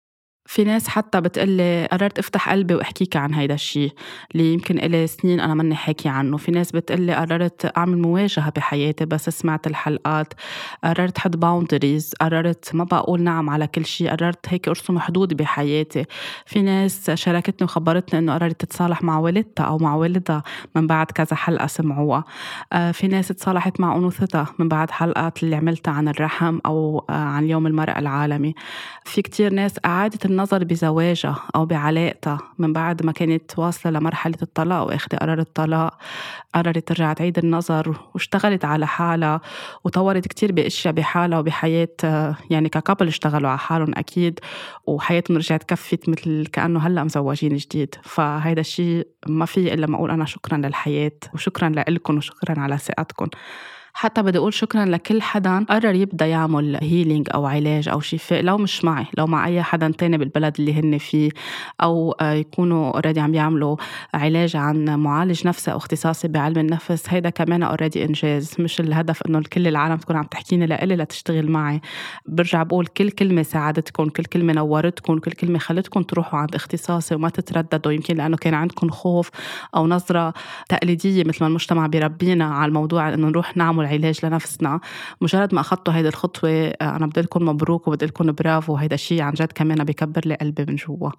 في 0.47 0.65
ناس 0.65 0.89
حتى 0.89 1.21
بتقلي 1.21 1.89
قررت 1.93 2.19
افتح 2.19 2.51
قلبي 2.51 2.75
واحكيك 2.75 3.17
عن 3.17 3.35
هيدا 3.35 3.55
الشيء 3.55 3.93
اللي 4.33 4.53
يمكن 4.53 4.79
إلي 4.79 5.07
سنين 5.07 5.41
أنا 5.41 5.55
ماني 5.55 5.75
حاكي 5.75 6.09
عنه. 6.09 6.37
في 6.37 6.53
ناس 6.53 6.73
بتقلي 6.73 7.15
قررت 7.15 7.77
أعمل 7.77 7.99
مواجهة 7.99 8.53
بحياتي 8.57 9.05
بس 9.05 9.31
سمعت 9.31 9.67
الحلقات 9.67 10.35
قررت 10.85 11.19
حط 11.19 11.37
boundaries 11.37 12.15
قررت 12.21 12.75
ما 12.75 12.85
بقول 12.85 13.23
نعم 13.23 13.51
على 13.51 13.67
كل 13.67 13.85
شيء 13.85 14.11
قررت 14.11 14.49
هيك 14.49 14.69
أرسم 14.69 14.99
حدود 14.99 15.35
بحياتي. 15.35 16.05
في 16.47 16.63
ناس 16.63 17.11
شاركتني 17.11 17.65
وخبرتني 17.65 18.19
إنه 18.19 18.35
قررت 18.35 18.61
تتصالح 18.61 19.03
مع 19.03 19.19
والدتها 19.19 19.65
أو 19.65 19.79
مع 19.79 19.95
والدها 19.95 20.43
من 20.77 20.87
بعد 20.87 21.11
كذا 21.11 21.37
حلقة 21.37 21.67
سمعوها. 21.67 22.25
آه، 22.73 22.93
في 22.93 23.09
ناس 23.09 23.29
تصالحت 23.29 23.81
مع 23.81 23.97
أنوثتها 23.97 24.47
من 24.59 24.69
بعد 24.69 24.91
حلقات 24.91 25.43
اللي 25.43 25.57
عملتها 25.57 25.93
عن 25.93 26.09
الرحم 26.09 26.59
أو 26.67 27.05
آه، 27.11 27.13
عن 27.13 27.45
يوم 27.45 27.67
المرأة 27.67 27.99
العالمي. 27.99 28.55
في 29.05 29.23
كتير 29.23 29.53
ناس 29.53 29.75
أعادت 29.85 30.27
النظر 30.35 30.65
بزواجها 30.65 31.37
أو 31.57 31.67
بعلاقتها 31.67 32.39
من 32.59 32.73
بعد 32.73 33.07
ما 33.07 33.13
كانت 33.13 33.59
واصلة 33.59 33.93
لمرحلة 33.93 34.37
الطلاق 34.43 34.87
وأخذ 34.87 35.17
قرار 35.17 35.39
الطلاق 35.39 35.99
قررت 36.55 36.89
ترجع 36.89 37.13
تعيد 37.13 37.39
النظر 37.39 38.01
واشتغلت 38.15 38.65
على 38.65 38.87
حالها 38.87 39.41
وطورت 39.85 40.29
كتير 40.29 40.53
بأشياء 40.53 40.95
بحالها 40.95 41.39
وبحياة 41.39 41.89
يعني 42.51 42.69
ككابل 42.69 43.07
اشتغلوا 43.07 43.51
على 43.51 43.59
حالهم 43.59 43.93
أكيد 43.97 44.41
وحياتهم 44.87 45.37
رجعت 45.37 45.65
كفت 45.65 46.09
مثل 46.09 46.47
كأنه 46.53 46.81
هلأ 46.81 47.05
مزوجين 47.05 47.57
جديد. 47.57 47.95
فهيدا 48.03 48.61
الشيء 48.61 49.07
ما 49.29 49.47
في 49.47 49.75
إلا 49.75 49.87
ما 49.87 49.97
أقول 49.97 50.11
أنا 50.11 50.25
شكرا 50.25 50.59
للحياة 50.59 51.19
وشكرا 51.35 51.69
لكم 51.69 52.17
وشكرا 52.17 52.61
على 52.61 52.79
ثقتكم 52.79 53.27
حتى 53.97 54.23
بدي 54.23 54.39
أقول 54.39 54.55
شكرا 54.55 54.85
لكل 54.85 55.23
حدا 55.23 55.65
قرر 55.69 55.95
يبدأ 55.95 56.27
يعمل 56.27 56.79
healing 56.83 57.29
أو 57.35 57.47
علاج 57.47 57.89
أو 57.89 58.01
شفاء 58.01 58.43
لو 58.43 58.59
مش 58.59 58.85
معي 58.85 59.07
لو 59.19 59.27
مع 59.27 59.47
أي 59.47 59.63
حدا 59.63 59.93
تاني 59.99 60.19
بالبلد 60.19 60.55
اللي 60.59 60.75
هن 60.75 60.99
فيه 60.99 61.31
أو 61.83 62.15
يكونوا 62.23 62.93
already 62.95 63.21
عم 63.21 63.35
يعملوا 63.35 63.77
علاج 64.15 64.57
عن 64.57 64.85
معالج 64.85 65.47
نفسي 65.47 65.73
أو 65.73 65.77
اختصاصي 65.77 66.29
بعلم 66.29 66.59
النفس 66.59 67.05
هيدا 67.09 67.31
كمان 67.31 67.63
already 67.63 68.05
إنجاز. 68.05 68.55
مش 68.59 68.81
الهدف 68.81 69.23
إنه 69.23 69.43
كل 69.53 69.69
العالم 69.69 69.97
تكون 69.97 70.17
عم 70.17 70.25
تحكيني 70.25 70.67
لإلي 70.67 70.97
لتشتغل 70.97 71.51
معي. 71.51 71.81
برجع 72.27 72.63
بقول 72.63 72.87
كل 72.87 73.11
كلمة 73.11 73.43
ساعدتكم 73.43 74.09
كل 74.09 74.25
كلمة 74.25 74.53
نورتكم 74.53 75.19
كل 75.19 75.33
كلمة 75.33 75.59
خلتكم 75.59 76.03
تروحوا 76.03 76.39
عند 76.39 76.55
اختصاصي 76.55 77.15
وما 77.15 77.29
تترددوا. 77.29 77.93
يمكن 77.93 78.17
لأنه 78.17 78.37
كان 78.37 78.55
عندكم 78.55 78.91
خوف 78.91 79.31
أو 79.77 79.87
نظرة 79.87 80.35
تقليدية 80.69 81.25
مثل 81.25 81.39
ما 81.41 81.47
المجتمع 81.47 81.87
بيربينا 81.87 82.45
على 82.45 82.69
الموضوع 82.69 83.15
إنه 83.15 83.29
نروح 83.29 83.57
نعمل 83.57 83.84
نعمل 83.85 84.05
علاج 84.05 84.27
لنفسنا. 84.27 84.81
مجرد 85.21 85.55
ما 85.55 85.61
أخذتوا 85.61 85.95
هيدي 85.95 86.09
الخطوة 86.09 86.51
آه، 86.51 86.97
أنا 86.97 87.07
بدي 87.07 87.13
أقول 87.13 87.21
لكم 87.21 87.45
مبروك 87.49 87.89
وبدي 87.89 87.98
أقول 87.98 88.07
لكم 88.07 88.33
برافو. 88.33 88.77
هيدا 88.77 88.95
الشيء 88.95 89.23
عن 89.23 89.33
جد 89.33 89.53
كمان 89.53 89.85
بكبر 89.85 90.21
لي 90.27 90.35
قلبي 90.35 90.65
من 90.69 90.77
جوا. 90.77 91.11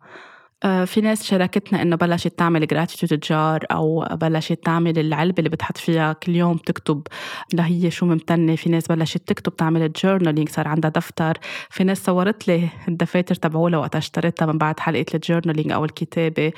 في 0.65 1.01
ناس 1.01 1.23
شاركتنا 1.23 1.81
إنه 1.81 1.95
بلشت 1.95 2.27
تعمل 2.27 2.67
gratitude 2.67 3.19
jar 3.19 3.65
أو 3.71 4.05
بلشت 4.11 4.59
تعمل 4.63 4.99
العلبة 4.99 5.35
اللي 5.39 5.49
بتحط 5.49 5.77
فيها 5.77 6.13
كل 6.13 6.35
يوم 6.35 6.57
تكتب 6.57 7.07
هي 7.53 7.91
شو 7.91 8.05
ممتنة. 8.05 8.55
في 8.55 8.69
ناس 8.69 8.87
بلشت 8.87 9.17
تكتب 9.27 9.55
تعمل 9.55 9.91
journaling 9.91 10.49
صار 10.49 10.67
عندها 10.67 10.89
دفتر. 10.89 11.37
في 11.69 11.83
ناس 11.83 12.05
صورت 12.05 12.47
لي 12.47 12.69
الدفاتر 12.87 13.35
تبعولها 13.35 13.79
وقت 13.79 13.95
اشتريتها 13.95 14.45
من 14.45 14.57
بعد 14.57 14.79
حلقة 14.79 15.05
ال 15.13 15.18
journaling 15.18 15.71
أو 15.71 15.85
الكتابة. 15.85 16.51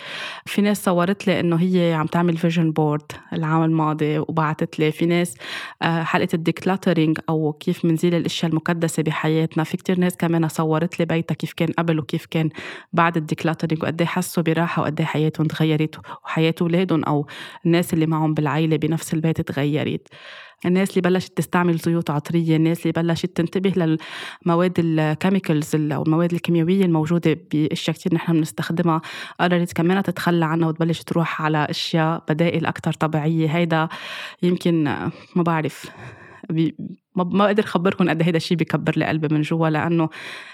في 0.45 0.61
ناس 0.61 0.83
صورت 0.83 1.27
لي 1.27 1.39
إنه 1.39 1.55
هي 1.55 1.93
عم 1.93 2.05
تعمل 2.05 2.37
vision 2.37 2.71
board 2.71 3.11
العام 3.33 3.63
الماضي 3.63 4.19
وبعثت 4.19 4.79
لي. 4.79 4.91
في 4.91 5.05
ناس 5.05 5.35
آه، 5.81 6.03
حلقة 6.03 6.29
ال 6.33 6.40
decluttering 6.40 7.19
أو 7.29 7.53
كيف 7.53 7.85
منزيل 7.85 8.15
الأشياء 8.15 8.51
المكدسه 8.51 9.03
بحياتنا. 9.03 9.63
في 9.63 9.77
كتير 9.77 9.99
ناس 9.99 10.17
كمان 10.17 10.47
صورت 10.47 10.99
لي 10.99 11.05
بيتها 11.05 11.35
كيف 11.35 11.53
كان 11.53 11.69
قبل 11.77 11.99
وكيف 11.99 12.25
كان 12.25 12.49
بعد 12.93 13.17
ال 13.17 13.22
decluttering 13.22 13.74
قد 13.74 13.83
إيه 14.01 14.07
حسوا 14.07 14.43
براحة 14.43 14.81
وقد 14.81 14.93
إيه 14.93 15.01
حياتهم 15.01 15.47
تغيرت 15.47 15.99
وحياة 16.25 16.55
أولادهم 16.61 17.03
أو 17.03 17.27
الناس 17.65 17.93
اللي 17.93 18.05
معهم 18.05 18.33
بالعيلة 18.33 18.77
بنفس 18.77 19.13
البيت 19.13 19.41
تغيرت. 19.41 20.07
الناس 20.65 20.89
اللي 20.89 21.01
بلشت 21.01 21.37
تستعمل 21.37 21.77
زيوت 21.77 22.09
عطرية 22.09 22.55
الناس 22.55 22.81
اللي 22.81 22.91
بلشت 22.91 23.37
تنتبه 23.37 23.97
للمواد 24.45 24.73
ال 24.77 24.87
chemicals 24.87 25.75
أو 25.75 26.03
المواد 26.03 26.33
الكيميائية 26.33 26.85
الموجودة 26.85 27.39
باشياء 27.53 27.95
كثير 27.95 28.15
نحن 28.15 28.33
بنستخدمها 28.33 29.01
قررت 29.39 29.73
كمان 29.73 30.03
تتخلى 30.03 30.45
عنها 30.45 30.67
وتبلش 30.69 31.03
تروح 31.03 31.41
على 31.41 31.67
أشياء 31.69 32.23
بدائل 32.29 32.65
أكثر 32.65 32.93
طبيعية. 32.93 33.47
هيدا 33.55 33.87
يمكن 34.43 34.83
ما 35.35 35.43
بعرف 35.43 35.91
ما 37.23 37.45
بقدر 37.45 37.63
اخبركم 37.63 38.09
قد 38.09 38.23
هيدا 38.23 38.37
الشيء 38.37 38.57
بكبر 38.57 38.93
لي 38.97 39.05
قلبي 39.05 39.35
من 39.35 39.41
جوا 39.41 39.69
لأنه 39.69 40.09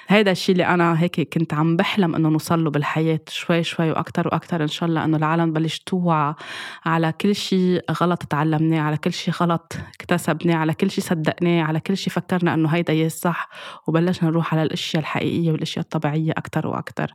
هيدا 0.07 0.31
الشيء 0.31 0.53
اللي 0.53 0.65
أنا 0.65 1.01
هيك 1.01 1.33
كنت 1.33 1.53
عم 1.53 1.75
بحلم 1.75 2.15
إنه 2.15 2.29
نوصل 2.29 2.63
له 2.63 2.69
بالحياة 2.69 3.19
شوي 3.29 3.63
شوي 3.63 3.91
وأكثر 3.91 4.27
وأكثر 4.27 4.63
إن 4.63 4.67
شاء 4.67 4.89
الله 4.89 5.05
إنه 5.05 5.17
العالم 5.17 5.51
تبلش 5.51 5.79
توعى 5.79 6.33
على 6.85 7.11
كل 7.21 7.35
شيء 7.35 7.83
غلط 8.01 8.23
تعلمناه 8.23 8.81
على 8.81 8.97
كل 8.97 9.13
شيء 9.13 9.33
غلط 9.33 9.73
اكتسبناه 9.93 10.55
على 10.55 10.73
كل 10.73 10.91
شيء 10.91 11.03
صدقناه 11.03 11.63
على 11.63 11.79
كل 11.79 11.97
شيء 11.97 12.13
فكرنا 12.13 12.53
إنه 12.53 12.69
هيدا 12.69 12.93
هي 12.93 13.05
الصح 13.05 13.49
وبلشنا 13.87 14.29
نروح 14.29 14.53
على 14.53 14.63
الأشياء 14.63 15.01
الحقيقية 15.01 15.51
والأشياء 15.51 15.83
الطبيعية 15.83 16.31
أكثر 16.31 16.67
وأكثر 16.67 17.13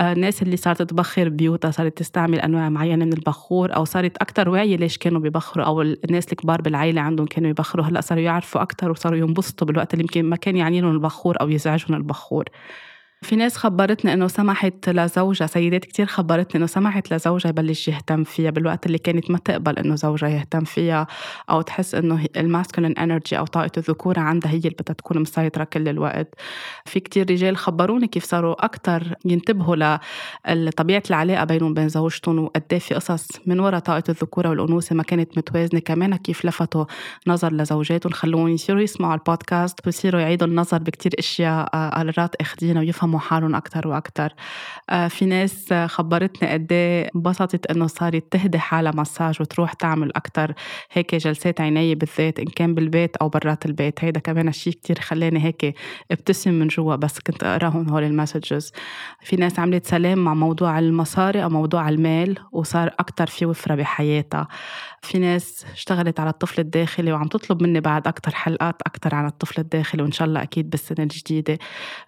الناس 0.00 0.42
اللي 0.42 0.56
صارت 0.56 0.82
تبخر 0.82 1.28
بيوتها 1.28 1.70
صارت 1.70 1.98
تستعمل 1.98 2.40
أنواع 2.40 2.68
معينة 2.68 3.04
من 3.04 3.12
البخور 3.12 3.76
أو 3.76 3.84
صارت 3.84 4.16
أكثر 4.16 4.48
وعي 4.48 4.76
ليش 4.76 4.98
كانوا 4.98 5.20
بيبخروا 5.20 5.66
أو 5.66 5.82
الناس 5.82 6.32
الكبار 6.32 6.62
بالعائله 6.62 7.00
عندهم 7.00 7.26
كانوا 7.26 7.50
يبخروا. 7.50 7.84
هلأ 7.84 8.00
صاروا 8.00 8.22
يعرفوا 8.22 8.62
أكثر 8.62 8.90
وصاروا 8.90 9.18
ينبسطوا 9.18 9.66
بالوقت 9.66 9.94
اللي 9.94 10.02
يمكن 10.02 10.24
ما 10.24 10.36
كان 10.36 10.56
يعني 10.56 10.80
لهم 10.80 10.90
البخور 10.92 11.40
أو 11.40 11.48
يزعجهم 11.48 11.96
البخور. 11.96 12.44
في 13.22 13.36
ناس 13.36 13.56
خبرتني 13.56 14.12
إنه 14.12 14.28
سمحت 14.28 14.88
لزوجها 14.88 15.46
سيدات 15.46 15.84
كتير 15.84 16.06
خبرتني 16.06 16.58
إنه 16.58 16.66
سمحت 16.66 17.14
لزوجها 17.14 17.48
يبلش 17.48 17.88
يهتم 17.88 18.24
فيها 18.24 18.50
بالوقت 18.50 18.86
اللي 18.86 18.98
كانت 18.98 19.30
ما 19.30 19.38
تقبل 19.38 19.78
إنه 19.78 19.94
زوجها 19.94 20.28
يهتم 20.28 20.64
فيها 20.64 21.06
أو 21.50 21.60
تحس 21.60 21.94
إنه 21.94 22.26
ال 22.36 22.42
masculine 22.42 22.98
energy 22.98 23.38
أو 23.38 23.46
طاقة 23.46 23.70
الذكورة 23.76 24.20
عندها 24.20 24.50
هي 24.50 24.56
اللي 24.56 24.70
بدها 24.80 24.94
تكون 24.94 25.18
مسيطرة 25.18 25.64
كل 25.64 25.88
الوقت. 25.88 26.34
في 26.84 27.00
كتير 27.00 27.30
رجال 27.30 27.56
خبروني 27.56 28.06
كيف 28.06 28.24
صاروا 28.24 28.64
أكثر 28.64 29.14
ينتبهوا 29.24 29.98
لطبيعة 30.48 31.02
العلاقة 31.10 31.44
بينهم 31.44 31.70
وبين 31.70 31.88
زوجتهم 31.88 32.38
وقد 32.38 32.62
إيه 32.72 32.78
في 32.78 32.94
قصص 32.94 33.28
من 33.46 33.60
وراء 33.60 33.80
طاقة 33.80 34.02
الذكورة 34.08 34.48
والأنوثة 34.48 34.94
ما 34.94 35.02
كانت 35.02 35.38
متوازنة 35.38 35.80
كمان 35.80 36.16
كيف 36.16 36.44
لفتوا 36.44 36.84
نظر 37.26 37.52
لزوجاتهم. 37.52 38.12
خلوهم 38.12 38.48
يصيروا 38.48 38.80
يسمعوا 38.80 39.14
البودكاست 39.14 39.86
ويصيروا 39.86 40.20
يعيدوا 40.20 40.48
النظر 40.48 40.78
بكتير 40.78 41.12
أشياء 41.18 41.66
قرارات 41.66 42.34
اخذينها 42.40 42.80
ويفهموا 42.80 43.11
يفهموا 43.12 43.18
حالهم 43.20 43.54
أكتر 43.54 43.88
وأكتر. 43.88 44.32
آه، 44.90 45.08
في 45.08 45.24
ناس 45.26 45.72
خبرتني 45.72 46.48
قد 46.52 46.72
إيه 46.72 47.10
انبسطت 47.16 47.70
إنه 47.70 47.86
صارت 47.86 48.24
تهدي 48.30 48.58
حالها 48.58 48.92
مساج 48.92 49.36
وتروح 49.40 49.72
تعمل 49.72 50.12
أكتر 50.16 50.54
هيك 50.92 51.14
جلسات 51.14 51.60
عناية 51.60 51.94
بالذات 51.94 52.38
إن 52.38 52.44
كان 52.46 52.74
بالبيت 52.74 53.16
أو 53.16 53.28
برات 53.28 53.66
البيت. 53.66 54.04
هيدا 54.04 54.20
كمان 54.20 54.48
الشيء 54.48 54.72
كتير 54.72 55.00
خلاني 55.00 55.44
هيك 55.44 55.74
ابتسم 56.10 56.52
من 56.52 56.68
جوا 56.68 56.96
بس 56.96 57.18
كنت 57.20 57.44
أقراهم 57.44 57.88
هول 57.88 58.02
ال 58.02 58.10
messages 58.10 58.72
في 59.20 59.36
ناس 59.36 59.58
عملت 59.58 59.86
سلام 59.86 60.18
مع 60.18 60.34
موضوع 60.34 60.78
المصاري 60.78 61.44
أو 61.44 61.48
موضوع 61.48 61.88
المال 61.88 62.38
وصار 62.52 62.94
أكتر 62.98 63.26
في 63.26 63.46
وفرة 63.46 63.74
بحياتها. 63.74 64.48
في 65.02 65.18
ناس 65.18 65.66
اشتغلت 65.72 66.20
على 66.20 66.30
الطفل 66.30 66.60
الداخلي 66.60 67.12
وعم 67.12 67.26
تطلب 67.28 67.62
مني 67.62 67.80
بعد 67.80 68.06
أكتر 68.06 68.34
حلقات 68.34 68.82
أكتر 68.86 69.14
عن 69.14 69.26
الطفل 69.26 69.60
الداخلي 69.60 70.02
وإن 70.02 70.12
شاء 70.12 70.28
الله 70.28 70.42
أكيد 70.42 70.70
بالسنة 70.70 71.02
الجديدة. 71.02 71.58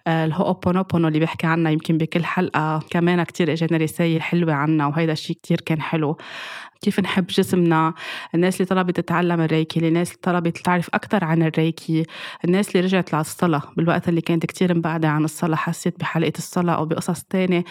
آه، 0.07 0.25
الهوبونوبونو 0.95 1.07
اللي 1.07 1.19
بيحكي 1.19 1.47
عنها 1.47 1.71
يمكن 1.71 1.97
بكل 1.97 2.25
حلقة 2.25 2.79
كمان 2.89 3.23
كتير 3.23 3.53
إجانا 3.53 3.77
رسائل 3.77 4.21
حلوة 4.21 4.53
عنا 4.53 4.87
وهيدا 4.87 5.13
الشيء 5.13 5.35
كتير 5.35 5.61
كان 5.61 5.81
حلو. 5.81 6.17
كيف 6.81 6.99
نحب 6.99 7.27
جسمنا 7.27 7.93
الناس 8.35 8.55
اللي 8.55 8.65
طلبت 8.65 8.97
تتعلم 8.97 9.41
الريكي 9.41 9.87
الناس 9.87 10.09
اللي 10.09 10.19
طلبت 10.21 10.57
تعرف 10.57 10.89
أكثر 10.93 11.23
عن 11.23 11.43
الريكي 11.43 12.05
الناس 12.45 12.69
اللي 12.69 12.79
رجعت 12.79 13.15
للصلاة 13.15 13.61
بالوقت 13.77 14.09
اللي 14.09 14.21
كانت 14.21 14.45
كتير 14.45 14.77
مبعدة 14.77 15.07
عن 15.07 15.23
الصلاة 15.23 15.55
حسيت 15.55 15.99
بحلقة 15.99 16.33
الصلاة 16.37 16.75
أو 16.75 16.85
بقصص 16.85 17.23
تانية 17.23 17.63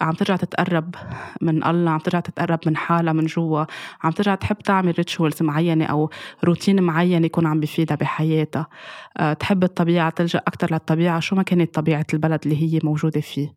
عم 0.00 0.12
ترجع 0.12 0.36
تتقرب 0.36 0.94
من 1.40 1.64
الله 1.64 1.90
عم 1.90 1.98
ترجع 1.98 2.20
تتقرب 2.20 2.58
من 2.66 2.76
حالها 2.76 3.12
من 3.12 3.26
جوا 3.26 3.64
عم 4.02 4.10
ترجع 4.10 4.34
تحب 4.34 4.58
تعمل 4.58 4.94
ريتشولز 4.98 5.42
معينة 5.42 5.84
أو 5.84 6.10
روتين 6.44 6.82
معين 6.82 7.24
يكون 7.24 7.46
عم 7.46 7.60
بفيدها 7.60 7.96
بحياتها. 7.96 8.66
أه 9.16 9.32
تحب 9.32 9.64
الطبيعة 9.64 10.10
تلجأ 10.10 10.38
أكثر 10.38 10.72
للطبيعة 10.72 11.20
شو 11.20 11.36
ما 11.36 11.42
كانت 11.42 11.74
طبيعة 11.74 12.06
البلد 12.14 12.40
اللي 12.46 12.62
هي 12.74 12.80
موجودة 12.84 13.20
فيه؟ 13.20 13.54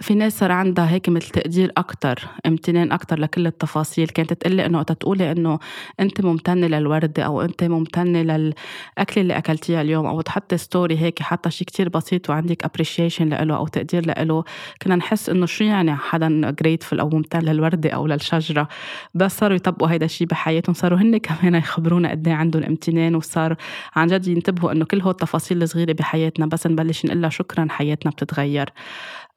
في 0.00 0.14
ناس 0.14 0.38
صار 0.38 0.52
عندها 0.52 0.90
هيك 0.90 1.08
مثل 1.08 1.28
تقدير 1.28 1.72
أكتر 1.76 2.28
امتنان 2.46 2.92
أكتر 2.92 3.18
لكل 3.18 3.46
التفاصيل. 3.46 4.08
كانت 4.08 4.32
تقلي 4.32 4.66
إنه 4.66 4.78
وقت 4.78 4.92
تقولي 4.92 5.32
إنه 5.32 5.58
أنت 6.00 6.20
ممتنة 6.20 6.66
للوردة 6.66 7.22
أو 7.22 7.42
أنت 7.42 7.64
ممتنة 7.64 8.22
للأكل 8.22 9.20
اللي 9.20 9.38
أكلتيه 9.38 9.80
اليوم 9.80 10.06
أو 10.06 10.20
تحطي 10.20 10.56
story 10.56 10.98
هيك 10.98 11.22
حتى 11.22 11.50
شيء 11.50 11.66
كتير 11.66 11.88
بسيط 11.88 12.30
وعندك 12.30 12.64
appreciation 12.64 13.28
لإله 13.28 13.56
أو 13.56 13.66
تقدير 13.66 14.06
لإله. 14.06 14.44
كنا 14.82 14.96
نحس 14.96 15.28
إنه 15.28 15.46
شو 15.46 15.64
يعني 15.64 15.96
حدا 15.96 16.50
grateful 16.50 17.00
أو 17.00 17.08
ممتن 17.08 17.40
للوردة 17.40 17.90
أو 17.90 18.06
للشجرة. 18.06 18.68
بس 19.14 19.38
صاروا 19.38 19.56
يطبقوا 19.56 19.88
هيدا 19.90 20.04
الشيء 20.04 20.26
بحياتهم. 20.26 20.74
صاروا 20.74 20.98
هن 20.98 21.18
كمان 21.18 21.54
يخبرونا 21.54 22.10
قد 22.10 22.28
إيه 22.28 22.34
عندهم 22.34 22.62
امتنان 22.62 23.14
وصار 23.14 23.56
عن 23.96 24.06
جد 24.06 24.26
ينتبهوا 24.26 24.72
إنه 24.72 24.84
كل 24.84 25.00
هول 25.00 25.10
التفاصيل 25.10 25.62
الصغيرة 25.62 25.92
بحياتنا 25.92 26.46
بس 26.46 26.66
نبلش 26.66 27.06
نقول 27.06 27.32
شكرا 27.32 27.66
حياتنا 27.70 28.10
بتتغير. 28.12 28.72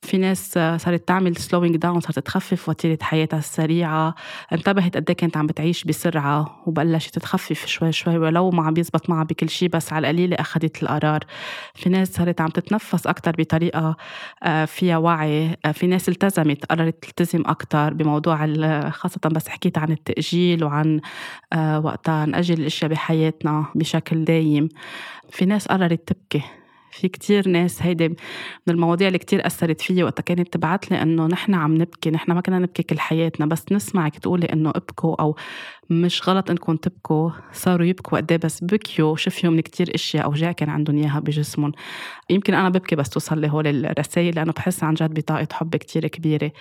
في 0.01 0.17
ناس 0.17 0.51
صارت 0.53 1.07
تعمل 1.07 1.35
slowing 1.35 1.77
down 1.77 1.99
صارت 1.99 2.19
تخفف 2.19 2.69
وتيرة 2.69 2.97
حياتها 3.01 3.39
السريعة. 3.39 4.15
انتبهت 4.53 4.95
قد 4.97 5.09
إيه 5.09 5.17
كانت 5.17 5.37
عم 5.37 5.47
بتعيش 5.47 5.83
بسرعة 5.83 6.63
وبلشت 6.65 7.19
تخفف 7.19 7.65
شوي 7.65 7.91
شوي 7.91 8.17
ولو 8.17 8.49
ما 8.49 8.63
عم 8.63 8.73
بيزبط 8.73 9.09
معها 9.09 9.23
بكل 9.23 9.49
شيء 9.49 9.69
بس 9.69 9.93
على 9.93 10.09
القليلة 10.09 10.35
أخذت 10.39 10.83
القرار. 10.83 11.19
في 11.73 11.89
ناس 11.89 12.13
صارت 12.13 12.41
عم 12.41 12.47
تتنفس 12.49 13.07
أكتر 13.07 13.35
بطريقة 13.37 13.95
آه، 14.43 14.65
فيها 14.65 14.97
وعي. 14.97 15.57
آه، 15.65 15.71
في 15.71 15.87
ناس 15.87 16.09
التزمت 16.09 16.65
قررت 16.65 17.05
تلتزم 17.05 17.43
أكتر 17.45 17.93
بموضوع 17.93 18.47
خاصة 18.89 19.29
بس 19.31 19.47
حكيت 19.47 19.77
عن 19.77 19.91
التأجيل 19.91 20.63
وعن 20.63 21.01
آه، 21.53 21.79
وقتها 21.79 22.25
نأجل 22.25 22.59
الأشياء 22.59 22.91
بحياتنا 22.91 23.65
بشكل 23.75 24.23
دايم. 24.25 24.69
في 25.29 25.45
ناس 25.45 25.67
قررت 25.67 26.13
تبكي. 26.13 26.60
في 26.91 27.07
كتير 27.07 27.49
ناس 27.49 27.81
هيدي 27.81 28.07
من 28.07 28.15
المواضيع 28.69 29.07
اللي 29.07 29.19
كتير 29.19 29.47
أثرت 29.47 29.81
فيي 29.81 30.03
وقتها 30.03 30.23
كانت 30.23 30.53
تبعت 30.53 30.91
لي 30.91 31.01
إنه 31.01 31.27
نحن 31.27 31.53
عم 31.53 31.75
نبكي 31.75 32.11
نحن 32.11 32.31
ما 32.31 32.41
كنا 32.41 32.59
نبكي 32.59 32.83
كل 32.83 32.99
حياتنا 32.99 33.45
بس 33.45 33.71
نسمعك 33.71 34.19
تقولي 34.19 34.45
إنه 34.45 34.69
ابكوا 34.69 35.21
أو 35.21 35.35
مش 35.89 36.29
غلط 36.29 36.49
إنكم 36.49 36.75
تبكوا 36.75 37.31
صاروا 37.53 37.85
يبكوا 37.85 38.17
قد 38.17 38.31
إيه 38.31 38.39
بس 38.39 38.63
بكيوا 38.63 39.15
شفيوا 39.15 39.53
من 39.53 39.59
كتير 39.59 39.95
أشياء 39.95 40.25
أوجاع 40.25 40.51
كان 40.51 40.69
عندهم 40.69 40.97
إياها 40.97 41.19
بجسمهم. 41.19 41.71
يمكن 42.29 42.53
أنا 42.53 42.69
ببكي 42.69 42.95
بس 42.95 43.09
توصل 43.09 43.41
لي 43.41 43.49
هول 43.49 43.85
الرسائل 43.85 44.35
لأنه 44.35 44.51
بحس 44.51 44.83
عن 44.83 44.93
جد 44.93 45.13
بطاقة 45.13 45.47
حب 45.51 45.75
كتير 45.75 46.07
كبيرة. 46.07 46.51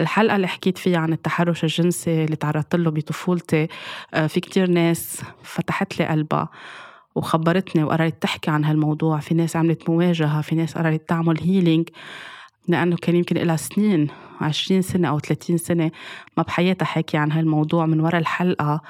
الحلقة 0.00 0.36
اللي 0.36 0.48
حكيت 0.48 0.78
فيها 0.78 0.98
عن 0.98 1.12
التحرش 1.12 1.64
الجنسي 1.64 2.24
اللي 2.24 2.36
تعرضت 2.36 2.76
له 2.76 2.90
بطفولتي 2.90 3.68
آه، 4.14 4.26
في 4.26 4.40
كتير 4.40 4.70
ناس 4.70 5.22
فتحت 5.42 5.98
لي 5.98 6.06
قلبها. 6.06 6.48
وخبرتني 7.14 7.84
وقررت 7.84 8.22
تحكي 8.22 8.50
عن 8.50 8.64
هالموضوع. 8.64 9.18
في 9.18 9.34
ناس 9.34 9.56
عملت 9.56 9.90
مواجهة 9.90 10.40
في 10.40 10.54
ناس 10.54 10.78
قررت 10.78 11.08
تعمل 11.08 11.40
هيلينج 11.40 11.88
لأنه 12.68 12.96
كان 12.96 13.16
يمكن 13.16 13.36
لها 13.36 13.56
سنين 13.56 14.08
عشرين 14.40 14.82
سنة 14.82 15.08
أو 15.08 15.18
ثلاثين 15.18 15.56
سنة 15.58 15.90
ما 16.36 16.42
بحياتها 16.42 16.86
حكي 16.86 17.16
عن 17.16 17.32
هالموضوع 17.32 17.86
من 17.86 18.00
وراء 18.00 18.20
الحلقة. 18.20 18.82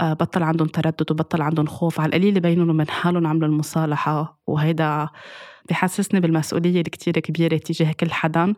آه، 0.00 0.12
بطل 0.12 0.42
عندهم 0.42 0.68
تردد 0.68 1.10
وبطل 1.10 1.42
عندهم 1.42 1.66
خوف. 1.66 2.00
على 2.00 2.08
القليل 2.08 2.36
يبينوا 2.36 2.74
من 2.74 2.88
حالهم 2.90 3.26
عملوا 3.26 3.48
المصالحة. 3.48 4.40
وهيدا 4.46 5.08
بحسسني 5.70 6.20
بالمسؤولية 6.20 6.80
الكتير 6.80 7.12
كبيرة 7.12 7.56
تجاه 7.56 7.92
كل 7.92 8.12
حدا. 8.12 8.54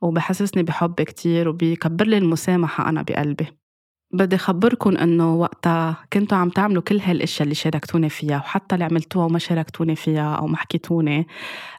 وبحسسني 0.00 0.62
بحب 0.62 0.94
كتير 0.94 1.48
وبيكبر 1.48 2.06
لي 2.06 2.18
المسامحة 2.18 2.88
أنا 2.88 3.02
بقلبي. 3.02 3.67
بدي 4.12 4.36
أخبركم 4.36 4.96
إنه 4.96 5.34
وقتها 5.34 5.96
كنتوا 6.12 6.38
عم 6.38 6.48
تعملوا 6.50 6.82
كل 6.82 7.00
هالأشياء 7.00 7.42
اللي 7.42 7.54
شاركتوني 7.54 8.08
فيها 8.08 8.36
وحتى 8.36 8.74
اللي 8.74 8.84
عملتوها 8.84 9.24
وما 9.24 9.38
شاركتوني 9.38 9.96
فيها 9.96 10.34
أو 10.34 10.46
ما 10.46 10.56
حكيتوني 10.56 11.26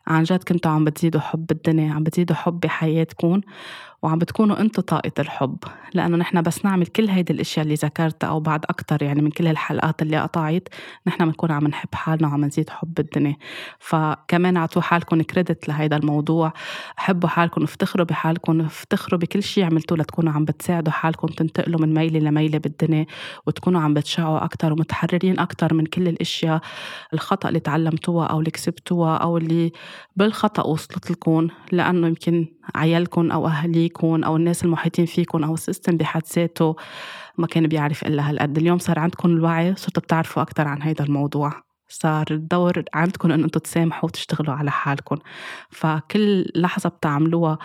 عن 0.08 0.24
جد 0.24 0.44
كنتوا 0.44 0.72
عم 0.72 0.86
بتزيدوا 0.86 1.22
حب 1.22 1.52
الدنيا 1.52 1.94
عم 1.94 2.04
بتزيدوا 2.04 2.36
حب 2.36 2.60
بحياتكم 2.60 3.42
وعم 4.02 4.18
بتكونوا 4.18 4.60
أنتم 4.62 4.82
طاقة 4.82 5.12
الحب. 5.20 5.58
لأنه 5.94 6.18
نحن 6.18 6.42
بس 6.42 6.66
نعمل 6.66 6.86
كل 6.86 7.10
هيدي 7.10 7.34
الأشياء 7.34 7.64
اللي 7.64 7.76
ذكرتها 7.76 8.28
أو 8.28 8.40
بعد 8.40 8.66
أكتر 8.70 9.04
يعني 9.04 9.22
من 9.22 9.30
كل 9.32 9.48
هالحلقات 9.48 10.02
اللي 10.02 10.22
قطعت 10.22 10.68
نحن 11.08 11.26
بنكون 11.26 11.52
عم 11.52 11.68
نحب 11.68 11.96
حالنا 11.96 12.28
وعم 12.28 12.46
نزيد 12.46 12.70
حب 12.70 13.00
الدنيا. 13.00 13.36
فكمان 13.80 14.58
اعطوا 14.58 14.82
حالكم 14.82 15.22
كريدت 15.22 15.68
لهيدا 15.68 15.98
الموضوع. 15.98 16.54
حبوا 16.98 17.30
حالكم 17.30 17.64
افتخروا 17.64 18.06
بحالكم 18.06 18.62
افتخروا 18.62 19.20
بكل 19.20 19.44
شيء 19.44 19.64
عملتوه 19.66 19.98
لتكونوا 19.98 20.34
عم 20.34 20.46
بتساعدوا 20.46 20.94
حالكم 20.94 21.28
تنتقلوا 21.28 21.82
من 21.82 21.94
ميلة 21.94 22.20
لميلة 22.20 22.58
بالدنيا 22.58 23.06
وتكونوا 23.48 23.82
عم 23.82 23.94
بتشعوا 23.94 24.44
أكتر 24.44 24.74
ومتحررين 24.74 25.40
أكتر 25.40 25.74
من 25.74 25.86
كل 25.86 26.08
الأشياء 26.08 26.62
الخطأ 27.14 27.48
اللي 27.50 27.60
تعلمتوها 27.60 28.26
أو 28.28 28.40
اللي 28.40 28.52
كسبتوها 28.52 29.18
أو 29.18 29.38
اللي 29.38 29.72
بالخطأ 30.16 30.64
وصلت 30.64 31.12
لكم. 31.12 31.48
لأنه 31.72 32.08
يمكن 32.08 32.48
عيالكم 32.76 33.32
أو 33.32 33.48
أهليكم 33.48 34.24
أو 34.24 34.36
الناس 34.36 34.66
المحيطين 34.66 35.06
فيكم 35.06 35.44
أو 35.44 35.54
السيستم 35.54 35.98
بحد 35.98 36.22
ذاته 36.36 36.76
ما 37.38 37.48
كان 37.48 37.68
بيعرف 37.68 38.04
إلا 38.04 38.30
هالقد. 38.30 38.58
اليوم 38.58 38.78
صار 38.80 39.00
عندكم 39.00 39.30
الوعي 39.30 39.76
صرتوا 39.76 40.04
بتعرفوا 40.04 40.42
أكتر 40.42 40.68
عن 40.68 40.82
هيدا 40.82 41.04
الموضوع. 41.04 41.54
صار 41.90 42.26
الدور 42.32 42.84
عندكم 42.94 43.32
إن 43.32 43.44
أنتم 43.44 43.60
تسامحوا 43.60 44.10
وتشتغلوا 44.10 44.54
على 44.54 44.72
حالكم 44.72 45.18
فكل 45.70 46.46
لحظة 46.56 46.90
بتعملوها 46.90 47.58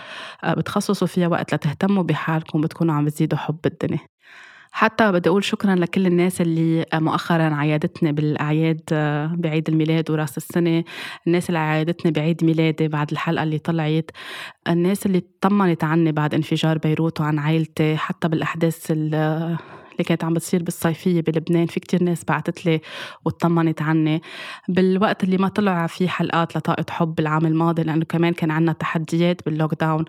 آه، 0.45 0.55
بتخصصوا 0.55 1.07
فيها 1.07 1.29
وقت 1.29 1.55
لتهتموا 1.55 2.03
بحالكم 2.03 2.61
بتكونوا 2.61 2.95
عم 2.95 3.05
بتزيدوا 3.05 3.39
حب 3.39 3.59
الدنيا. 3.67 4.14
حتى 4.77 5.13
بدي 5.13 5.29
أقول 5.29 5.45
شكرا 5.45 5.75
لكل 5.75 6.07
الناس 6.07 6.41
اللي 6.41 6.87
مؤخرا 6.95 7.55
عايدتني 7.55 8.13
بالأعياد 8.13 8.81
بعيد 9.33 9.69
الميلاد 9.69 10.11
وراس 10.11 10.37
السنة. 10.37 10.85
الناس 11.27 11.49
اللي 11.49 11.59
عايدتني 11.59 12.13
بعيد 12.13 12.45
ميلادي 12.45 12.89
بعد 12.89 13.11
الحلقة 13.11 13.43
اللي 13.43 13.59
طلعت. 13.59 14.11
الناس 14.69 15.07
اللي 15.07 15.23
طمنت 15.41 15.85
عني 15.85 16.13
بعد 16.13 16.35
انفجار 16.35 16.79
بيروت 16.79 17.21
وعن 17.21 17.39
عائلتي 17.39 17.97
حتى 17.97 18.29
بالأحداث 18.29 18.91
اللي 19.95 20.05
كانت 20.05 20.25
عم 20.25 20.35
بتصير 20.35 20.63
بالصيفية 20.63 21.21
بلبنان. 21.21 21.67
في 21.67 21.81
كتير 21.81 22.03
ناس 22.03 22.25
بعثت 22.25 22.67
لي 22.67 22.81
وطمنت 23.25 23.83
عني. 23.83 24.23
بالوقت 24.69 25.25
اللي 25.25 25.39
ما 25.39 25.49
طلع 25.49 25.87
في 25.87 26.09
حلقات 26.09 26.57
لطاقة 26.57 26.85
حب 26.91 27.21
العام 27.21 27.47
الماضي 27.47 27.83
لأنه 27.83 28.05
كمان 28.05 28.33
كان 28.33 28.51
عنا 28.51 28.73
تحديات 28.73 29.45
بال 29.47 29.75
lockdown 29.75 30.05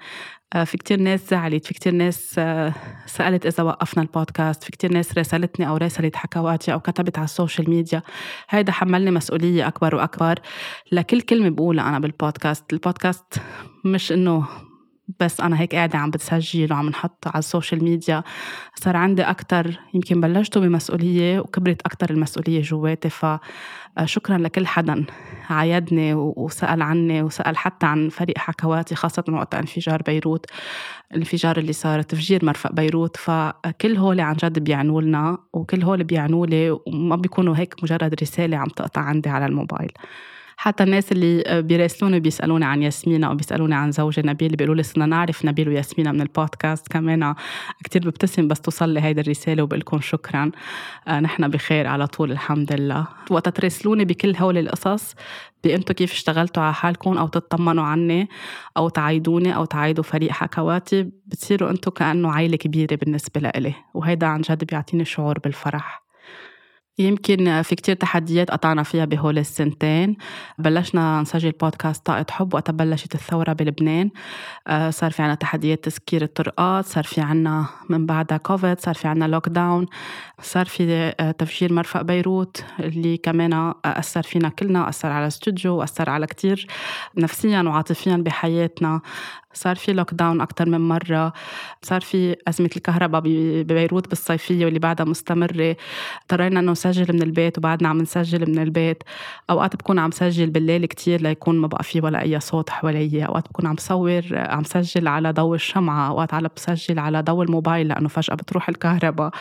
آه، 0.54 0.64
في 0.64 0.78
كتير 0.78 1.00
ناس 1.00 1.30
زعلت 1.30 1.66
في 1.66 1.74
كتير 1.74 1.94
ناس 1.94 2.36
آه، 2.40 2.74
سألت 3.06 3.46
إذا 3.46 3.64
وقفنا 3.64 4.04
البودكاست 4.04 4.64
في 4.64 4.72
كتير 4.72 4.94
ناس 4.94 5.18
راسلتني 5.18 5.68
أو 5.68 5.78
راسلت 5.78 6.16
حكواتي 6.16 6.74
أو 6.74 6.80
كتبت 6.80 7.18
على 7.18 7.26
ال 7.26 7.32
social 7.32 7.70
media. 7.70 8.02
هيدا 8.50 8.72
حملني 8.72 9.12
مسؤولية 9.12 9.68
أكبر 9.68 9.96
وأكبر 9.96 10.40
لكل 10.92 11.22
كلمة 11.22 11.50
بقولها 11.50 11.90
أنا 11.90 12.00
بالبودكاست. 12.00 12.74
البودكاست 12.74 13.42
مش 13.86 14.12
إنه 14.12 14.48
بس 15.20 15.42
أنا 15.42 15.60
هيك 15.62 15.76
قاعدة 15.76 15.98
عم 16.00 16.12
بتسجل 16.12 16.74
وعم 16.74 16.90
نحط 16.90 17.28
على 17.28 17.40
ال 17.40 17.46
social 17.46 17.84
media. 17.84 18.24
صار 18.76 18.98
عندي 18.98 19.22
أكتر 19.24 19.80
يمكن 19.94 20.22
بلشت 20.22 20.58
بمسؤولية 20.58 21.40
وكبرت 21.40 21.82
أكتر 21.86 22.10
المسؤولية 22.10 22.62
جواتي 22.62 23.10
فشكرا 23.10 24.38
لكل 24.38 24.68
حدا 24.68 25.06
عايدني 25.50 26.14
وسأل 26.14 26.82
عني 26.82 27.22
وسأل 27.22 27.58
حتى 27.58 27.86
عن 27.86 28.10
فريق 28.10 28.38
حكواتي 28.38 28.96
خاصة 28.96 29.24
وقت 29.30 29.56
انفجار 29.56 30.02
بيروت. 30.02 30.46
الانفجار 31.12 31.58
اللي 31.58 31.74
صار 31.74 32.02
تفجير 32.02 32.46
مرفق 32.46 32.72
بيروت 32.72 33.18
فكل 33.18 33.98
هول 33.98 34.20
عن 34.20 34.36
جد 34.36 34.60
بيعنوا 34.60 35.02
لنا 35.02 35.38
وكل 35.54 35.84
هول 35.84 36.04
بيعنوا 36.04 36.46
لي 36.48 36.78
وما 36.88 37.16
بيكونوا 37.16 37.58
هيك 37.58 37.76
مجرد 37.84 38.16
رسالة 38.22 38.58
عم 38.58 38.68
تقطع 38.68 39.02
عندي 39.02 39.30
على 39.30 39.46
الموبايل. 39.46 39.92
حتى 40.58 40.84
الناس 40.84 41.12
اللي 41.12 41.62
بيراسلوني 41.62 42.20
بيسالوني 42.20 42.66
عن 42.66 42.84
ياسمين 42.84 43.24
أو 43.24 43.36
بيسالوني 43.36 43.76
عن 43.76 43.92
زوجي 43.92 44.22
نبيل 44.22 44.56
بيقولوا 44.56 44.76
لي 44.76 44.84
صرنا 44.84 45.06
نعرف 45.06 45.46
نبيل 45.46 45.70
وياسمين 45.70 46.14
من 46.14 46.22
البودكاست 46.22 46.88
كمان. 46.88 47.36
كتير 47.84 48.02
ببتسم 48.06 48.48
بس 48.48 48.62
توصل 48.62 48.90
لي 48.90 49.02
هيدي 49.02 49.22
الرسالة 49.22 49.64
وبقول 49.64 49.80
لكم 49.80 50.02
شكرا. 50.02 50.52
آه، 51.08 51.20
نحن 51.20 51.48
بخير 51.48 51.88
على 51.88 52.08
طول 52.08 52.32
الحمد 52.32 52.74
لله. 52.74 53.08
وقت 53.30 53.50
تراسلوني 53.50 54.06
بكل 54.06 54.36
هول 54.36 54.58
القصص 54.58 55.16
بانتوا 55.64 55.96
كيف 55.96 56.12
اشتغلتوا 56.12 56.64
على 56.64 56.74
حالكم 56.74 57.18
أو 57.18 57.28
تطمنوا 57.28 57.84
عني 57.84 58.30
أو 58.78 58.90
تعايدوني 58.90 59.56
أو 59.56 59.66
تعايدوا 59.66 60.04
فريق 60.04 60.32
حكواتي 60.32 61.12
بتصيروا 61.28 61.70
أنتوا 61.70 61.92
كأنه 61.94 62.32
عائله 62.32 62.58
كبيرة 62.58 62.96
بالنسبة 62.96 63.42
لإلي. 63.42 63.74
وهيدا 63.94 64.28
عن 64.28 64.42
جد 64.42 64.64
بيعطيني 64.64 65.06
شعور 65.06 65.40
بالفرح. 65.40 66.05
يمكن 66.98 67.62
في 67.62 67.76
كتير 67.76 67.96
تحديات 67.96 68.52
قطعنا 68.52 68.84
فيها 68.84 69.06
بهول 69.06 69.38
السنتين. 69.38 70.18
بلشنا 70.58 71.22
نسجل 71.22 71.52
بودكاست 71.52 72.06
طاقة 72.06 72.26
حب 72.32 72.54
وقت 72.54 72.72
بلشت 72.72 73.16
الثورة 73.16 73.54
بلبنان. 73.54 74.10
آه، 74.68 74.90
صار 74.90 75.12
في 75.12 75.24
عنا 75.24 75.36
تحديات 75.36 75.84
تسكير 75.84 76.22
الطرقات 76.24 76.86
صار 76.86 77.04
في 77.04 77.22
عنا 77.22 77.66
من 77.90 78.06
بعدها 78.06 78.38
كوفيد 78.38 78.80
صار 78.80 78.96
في 78.96 79.08
عنا 79.08 79.26
lockdown 79.26 79.86
صار 80.42 80.66
في 80.66 81.14
آه، 81.20 81.32
تفجير 81.32 81.74
مرفأ 81.74 82.02
بيروت 82.02 82.64
اللي 82.80 83.18
كمان 83.18 83.74
أثر 83.86 84.24
فينا 84.24 84.50
كلنا 84.50 84.90
أثر 84.90 85.10
على 85.10 85.24
الاستوديو 85.24 85.76
وأثر 85.76 86.10
على 86.10 86.28
كتير 86.28 86.68
نفسيا 87.18 87.62
وعاطفيا 87.62 88.16
بحياتنا. 88.18 89.02
صار 89.56 89.76
في 89.76 89.94
لوك 89.94 90.14
داون 90.14 90.42
أكثر 90.42 90.70
من 90.70 90.82
مرة 90.82 91.34
صار 91.82 92.02
في 92.02 92.36
أزمة 92.48 92.70
الكهرباء 92.76 93.22
ببيروت 93.26 94.08
بالصيفية 94.10 94.66
واللي 94.66 94.80
بعدها 94.80 95.06
مستمرة. 95.06 95.76
اضطرينا 96.22 96.60
إنه 96.60 96.72
نسجل 96.72 97.14
من 97.14 97.22
البيت 97.22 97.58
وبعدنا 97.58 97.90
عم 97.90 97.98
نسجل 97.98 98.50
من 98.52 98.60
البيت. 98.60 99.04
أوقات 99.50 99.76
بكون 99.76 100.00
عم 100.00 100.12
سجل 100.12 100.50
بالليل 100.50 100.86
كتير 100.86 101.22
ليكون 101.22 101.60
ما 101.60 101.68
بقى 101.68 101.84
في 101.84 102.00
ولا 102.02 102.22
أي 102.22 102.40
صوت 102.40 102.70
حوالي 102.70 103.26
أوقات 103.26 103.50
بكون 103.50 103.66
عم 103.68 103.76
صور 103.80 104.22
عم 104.34 104.64
سجل 104.64 105.08
على 105.08 105.32
ضوء 105.32 105.56
الشمعة. 105.56 106.10
أوقات 106.10 106.34
على 106.34 106.50
بسجل 106.56 107.00
على 107.00 107.22
ضوء 107.22 107.44
الموبايل 107.44 107.88
لأنه 107.88 108.08
فجأة 108.10 108.36
بتروح 108.36 108.70
الكهرباء. 108.70 109.32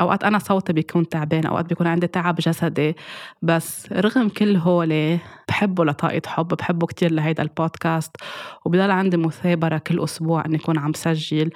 أوقات 0.00 0.24
أنا 0.24 0.38
صوتي 0.38 0.72
بيكون 0.72 1.08
تعبان 1.08 1.46
أوقات 1.46 1.64
بيكون 1.66 1.86
عندي 1.86 2.06
تعب 2.06 2.34
جسدي. 2.36 2.96
بس 3.42 3.92
رغم 3.92 4.28
كل 4.28 4.56
هول 4.56 5.18
بحبه 5.52 5.84
لطاقة 5.84 6.22
حب 6.26 6.48
بحبه 6.48 6.86
كتير 6.86 7.12
لهيدا 7.12 7.42
البودكاست 7.42 8.16
وبضل 8.64 8.90
عندي 8.90 9.16
مثابرة 9.16 9.78
كل 9.78 10.04
أسبوع 10.04 10.44
إني 10.44 10.56
أكون 10.56 10.78
عم 10.78 10.92
سجل 10.92 11.50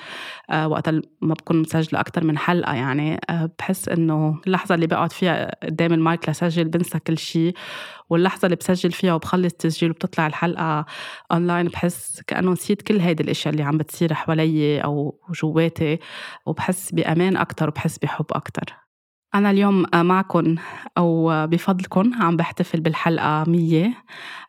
أه 0.50 0.68
وقت 0.68 0.88
ما 1.20 1.34
بكون 1.34 1.60
مسجلة 1.60 2.00
أكتر 2.00 2.24
من 2.24 2.38
حلقة 2.38 2.74
يعني. 2.74 3.20
أه 3.30 3.50
بحس 3.58 3.88
إنه 3.88 4.40
اللحظة 4.46 4.74
اللي 4.74 4.86
بقعد 4.86 5.12
فيها 5.12 5.50
قدام 5.64 5.92
المايك 5.92 6.28
لسجل 6.28 6.64
بنسى 6.64 6.98
كل 6.98 7.18
شيء 7.18 7.54
واللحظة 8.10 8.46
اللي 8.46 8.56
بسجل 8.56 8.92
فيها 8.92 9.14
وبخلص 9.14 9.52
تسجيل 9.52 9.90
وبتطلع 9.90 10.26
الحلقة 10.26 10.86
أونلاين 11.32 11.66
بحس 11.68 12.22
كأنه 12.26 12.52
نسيت 12.52 12.82
كل 12.82 13.00
هيدي 13.00 13.22
الأشياء 13.22 13.52
اللي 13.54 13.64
عم 13.64 13.78
بتصير 13.78 14.14
حوالي 14.14 14.80
أو 14.84 15.20
جواتي 15.42 15.98
وبحس 16.46 16.92
بأمان 16.92 17.36
أكتر 17.36 17.68
وبحس 17.68 17.98
بحب 17.98 18.26
أكتر. 18.32 18.85
أنا 19.36 19.50
اليوم 19.50 19.86
معكم 19.94 20.54
أو 20.98 21.32
بفضلكم 21.46 22.10
عم 22.20 22.36
بحتفل 22.36 22.80
بالحلقة 22.80 23.44
مية. 23.48 23.92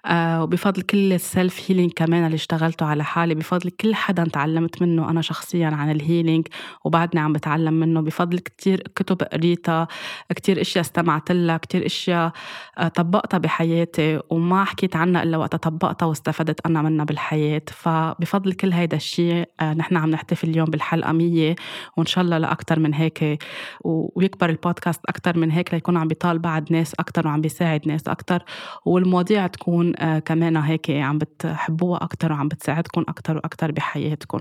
آه، 0.07 0.43
وبفضل 0.43 0.81
كل 0.81 1.13
ال 1.13 1.25
self 1.25 1.71
healing 1.71 1.91
كمان 1.91 2.25
اللي 2.25 2.35
اشتغلته 2.35 2.85
على 2.85 3.03
حالي. 3.03 3.35
بفضل 3.35 3.69
كل 3.69 3.95
حدا 3.95 4.23
تعلمت 4.23 4.81
منه 4.81 5.09
أنا 5.09 5.21
شخصيا 5.21 5.67
عن 5.67 5.91
ال 5.91 5.98
healing 5.98 6.47
وبعدني 6.85 7.21
عم 7.21 7.33
بتعلم 7.33 7.73
منه. 7.73 8.01
بفضل 8.01 8.39
كتير 8.39 8.83
كتب 8.95 9.23
قريتها 9.23 9.87
كتير 10.35 10.61
أشياء 10.61 10.81
استمعت 10.81 11.31
لها 11.31 11.57
كتير 11.57 11.85
أشياء 11.85 12.31
آه، 12.77 12.87
طبقتها 12.87 13.37
بحياتي. 13.37 14.19
وما 14.29 14.63
حكيت 14.63 14.95
عنها 14.95 15.23
إلا 15.23 15.37
وقت 15.37 15.55
طبقتها 15.55 16.05
واستفدت 16.05 16.65
أنا 16.65 16.81
منها 16.81 17.05
بالحياة. 17.05 17.61
فبفضل 17.67 18.53
كل 18.53 18.73
هيدا 18.73 18.97
الشيء 18.97 19.49
آه، 19.59 19.73
نحن 19.73 19.97
عم 19.97 20.09
نحتفل 20.09 20.49
اليوم 20.49 20.65
بالحلقة 20.69 21.11
100 21.11 21.55
وإن 21.97 22.05
شاء 22.05 22.23
الله 22.23 22.37
لاكثر 22.37 22.79
من 22.79 22.93
هيك. 22.93 23.43
ويكبر 23.83 24.49
البودكاست 24.49 25.01
أكثر 25.05 25.37
من 25.37 25.51
هيك 25.51 25.73
ليكون 25.73 25.97
عم 25.97 26.07
بيطال 26.07 26.39
بعد 26.39 26.73
ناس 26.73 26.93
أكثر 26.93 27.27
وعم 27.27 27.41
بيساعد 27.41 27.87
ناس 27.87 28.07
أكثر 28.07 28.43
والمواضيع 28.85 29.47
تكون 29.47 29.96
كمان 30.25 30.57
هيك 30.57 30.89
عم 30.89 31.17
بتحبوها 31.17 32.03
أكثر 32.03 32.31
وعم 32.31 32.47
بتساعدكم 32.47 33.01
أكثر 33.01 33.35
وأكثر 33.35 33.71
بحياتكم 33.71 34.39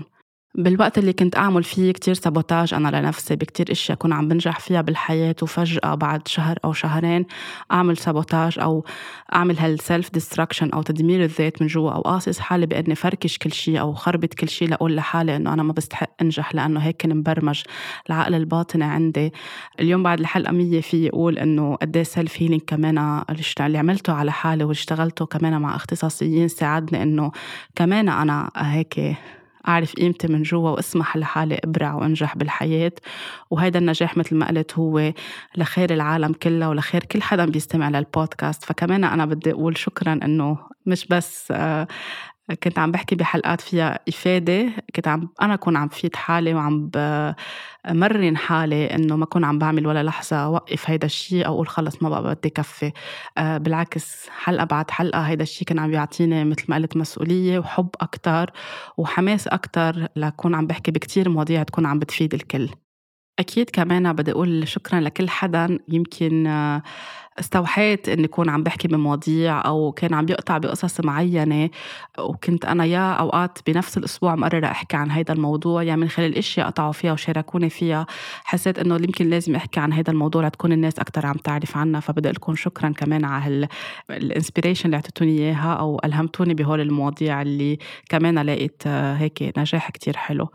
بالوقت 0.57 0.97
اللي 0.97 1.13
كنت 1.13 1.37
أعمل 1.37 1.63
فيه 1.63 1.91
كتير 1.91 2.13
sabotage 2.13 2.73
أنا 2.73 3.01
لنفسي 3.01 3.35
بكتير 3.35 3.71
إشياء 3.71 3.97
كنت 3.97 4.13
عم 4.13 4.27
بنجح 4.27 4.59
فيها 4.59 4.81
بالحياة 4.81 5.35
وفجأة 5.41 5.95
بعد 5.95 6.27
شهر 6.27 6.57
أو 6.65 6.73
شهرين 6.73 7.25
أعمل 7.71 7.97
sabotage 7.97 8.59
أو 8.59 8.85
أعمل 9.33 9.59
هال 9.59 9.76
self 9.76 10.11
destruction 10.13 10.69
أو 10.69 10.81
تدمير 10.81 11.23
الذات 11.23 11.61
من 11.61 11.67
جوا 11.67 11.91
أو 11.91 12.01
قاصص 12.01 12.39
حالي 12.39 12.65
بإني 12.65 12.95
فركش 12.95 13.37
كل 13.37 13.51
شيء 13.51 13.79
أو 13.79 13.93
خربط 13.93 14.33
كل 14.33 14.49
شيء 14.49 14.69
لأقول 14.69 14.95
لحالي 14.95 15.35
إنه 15.35 15.53
أنا 15.53 15.63
ما 15.63 15.73
بستحق 15.73 16.09
أنجح 16.21 16.55
لأنه 16.55 16.79
هيك 16.79 16.97
كان 16.97 17.17
مبرمج. 17.17 17.61
العقل 18.09 18.35
الباطني 18.35 18.83
عندي. 18.83 19.33
اليوم 19.79 20.03
بعد 20.03 20.19
الحلقة 20.19 20.51
مية 20.51 20.81
فيي 20.81 21.09
أقول 21.09 21.37
إنه 21.37 21.75
قد 21.75 21.97
إيه 21.97 22.03
self 22.03 22.41
healing 22.41 22.61
كمان 22.61 23.23
اللي 23.59 23.77
عملته 23.77 24.13
على 24.13 24.31
حالي 24.31 24.63
واللي 24.63 24.79
اشتغلته 24.79 25.25
كمان 25.25 25.61
مع 25.61 25.75
اختصاصيين 25.75 26.47
ساعدني 26.47 27.03
إنه 27.03 27.31
كمان 27.75 28.09
أنا 28.09 28.51
هيك 28.57 29.17
أعرف 29.67 29.95
قيمتي 29.95 30.27
من 30.27 30.41
جوا 30.43 30.69
وأسمح 30.69 31.17
لحالي 31.17 31.59
أبرع 31.63 31.93
وأنجح 31.93 32.37
بالحياة. 32.37 32.91
وهيدا 33.51 33.79
النجاح 33.79 34.17
مثل 34.17 34.35
ما 34.35 34.47
قلت 34.47 34.73
هو 34.79 35.13
لخير 35.57 35.93
العالم 35.93 36.33
كلها 36.33 36.67
ولخير 36.67 37.03
كل 37.03 37.21
حدا 37.21 37.45
بيستمع 37.45 37.89
للبودكاست. 37.89 38.65
فكمان 38.65 39.03
أنا 39.03 39.25
بدي 39.25 39.51
أقول 39.51 39.77
شكرا 39.77 40.13
إنه 40.23 40.57
مش 40.85 41.07
بس 41.07 41.51
آه، 41.51 41.87
كنت 42.63 42.79
عم 42.79 42.91
بحكي 42.91 43.15
بحلقات 43.15 43.61
فيها 43.61 43.99
إفادة 44.09 44.69
كنت 44.95 45.07
عم 45.07 45.29
أنا 45.41 45.53
أكون 45.53 45.75
عم 45.77 45.87
بفيد 45.87 46.15
حالي 46.15 46.53
وعم 46.53 46.89
بمرن 46.93 48.37
حالي 48.37 48.85
إنه 48.95 49.15
ما 49.15 49.23
أكون 49.23 49.43
عم 49.45 49.59
بعمل 49.59 49.87
ولا 49.87 50.03
لحظة 50.03 50.35
أوقف 50.37 50.89
هيدا 50.89 51.05
الشيء 51.05 51.45
أو 51.45 51.53
أقول 51.53 51.67
خلص 51.67 52.03
ما 52.03 52.09
بقى 52.09 52.35
بدي 52.35 52.49
كفي. 52.49 52.91
آه، 53.37 53.57
بالعكس 53.57 54.29
حلقة 54.29 54.65
بعد 54.65 54.91
حلقة 54.91 55.19
هيدا 55.21 55.43
الشيء 55.43 55.67
كان 55.67 55.79
عم 55.79 55.89
بيعطيني 55.91 56.43
مثل 56.45 56.65
ما 56.69 56.75
قلت 56.75 56.97
مسؤولية 56.97 57.59
وحب 57.59 57.89
أكتر 58.01 58.51
وحماس 58.97 59.47
أكتر 59.47 60.07
لأكون 60.15 60.55
عم 60.55 60.67
بحكي 60.67 60.91
بكتير 60.91 61.29
مواضيع 61.29 61.63
تكون 61.63 61.85
عم 61.85 61.99
بتفيد 61.99 62.33
الكل. 62.33 62.69
أكيد 63.39 63.69
كمان 63.69 64.13
بدي 64.13 64.31
أقول 64.31 64.67
شكرا 64.67 64.99
لكل 64.99 65.29
حدا 65.29 65.79
يمكن 65.89 66.47
آه، 66.47 66.83
استوحيت 67.39 68.09
اني 68.09 68.25
اكون 68.25 68.49
عم 68.49 68.63
بحكي 68.63 68.87
بمواضيع 68.87 69.65
أو 69.65 69.91
كان 69.91 70.13
عم 70.13 70.25
بيقطع 70.25 70.57
بقصص 70.57 71.01
معينة 71.01 71.69
وكنت 72.19 72.65
أنا 72.65 72.85
يا 72.85 73.13
أوقات 73.13 73.59
بنفس 73.67 73.97
الأسبوع 73.97 74.35
مقرره 74.35 74.67
أحكي 74.67 74.97
عن 74.97 75.11
هذا 75.11 75.33
الموضوع 75.33 75.83
يعني 75.83 76.01
من 76.01 76.09
خلال 76.09 76.37
إشياء 76.37 76.67
قطعوا 76.67 76.91
فيها 76.91 77.13
وشاركوني 77.13 77.69
فيها 77.69 78.05
حسيت 78.43 78.79
إنه 78.79 78.95
يمكن 78.95 79.29
لازم 79.29 79.55
أحكي 79.55 79.79
عن 79.79 79.93
هذا 79.93 80.11
الموضوع 80.11 80.47
لتكون 80.47 80.71
الناس 80.71 80.99
أكثر 80.99 81.25
عم 81.25 81.35
تعرف 81.35 81.77
عنها 81.77 81.99
فبدي 81.99 82.29
لكم 82.29 82.55
شكرا 82.55 82.89
كمان 82.89 83.25
على 83.25 83.67
الانسبيريشن 84.09 84.85
اللي 84.85 84.95
أعطيتوني 84.95 85.31
إياها 85.39 85.73
أو 85.73 86.01
ألهمتوني 86.05 86.53
بهول 86.53 86.81
المواضيع 86.81 87.41
اللي 87.41 87.79
كمان 88.09 88.39
لقيت 88.39 88.87
هيك 88.87 89.53
نجاح 89.57 89.89
كتير 89.91 90.17
حلو. 90.17 90.49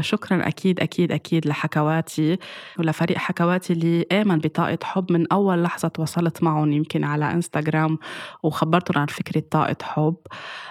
شكرا 0.00 0.48
أكيد 0.48 0.80
أكيد 0.80 1.12
أكيد 1.12 1.46
لحكواتي 1.46 2.38
ولفريق 2.78 3.18
حكواتي 3.18 3.72
اللي 3.72 4.06
آمن 4.12 4.38
بطاقة 4.38 4.78
حب 4.82 5.12
من 5.12 5.32
أول 5.32 5.62
لحظة 5.62 5.88
تواصلت 5.88 6.42
معهم 6.42 6.72
يمكن 6.72 7.04
على 7.04 7.32
إنستغرام 7.32 7.98
وخبرتهم 8.42 9.00
عن 9.00 9.06
فكرة 9.06 9.42
طاقة 9.50 9.76
حب. 9.82 10.16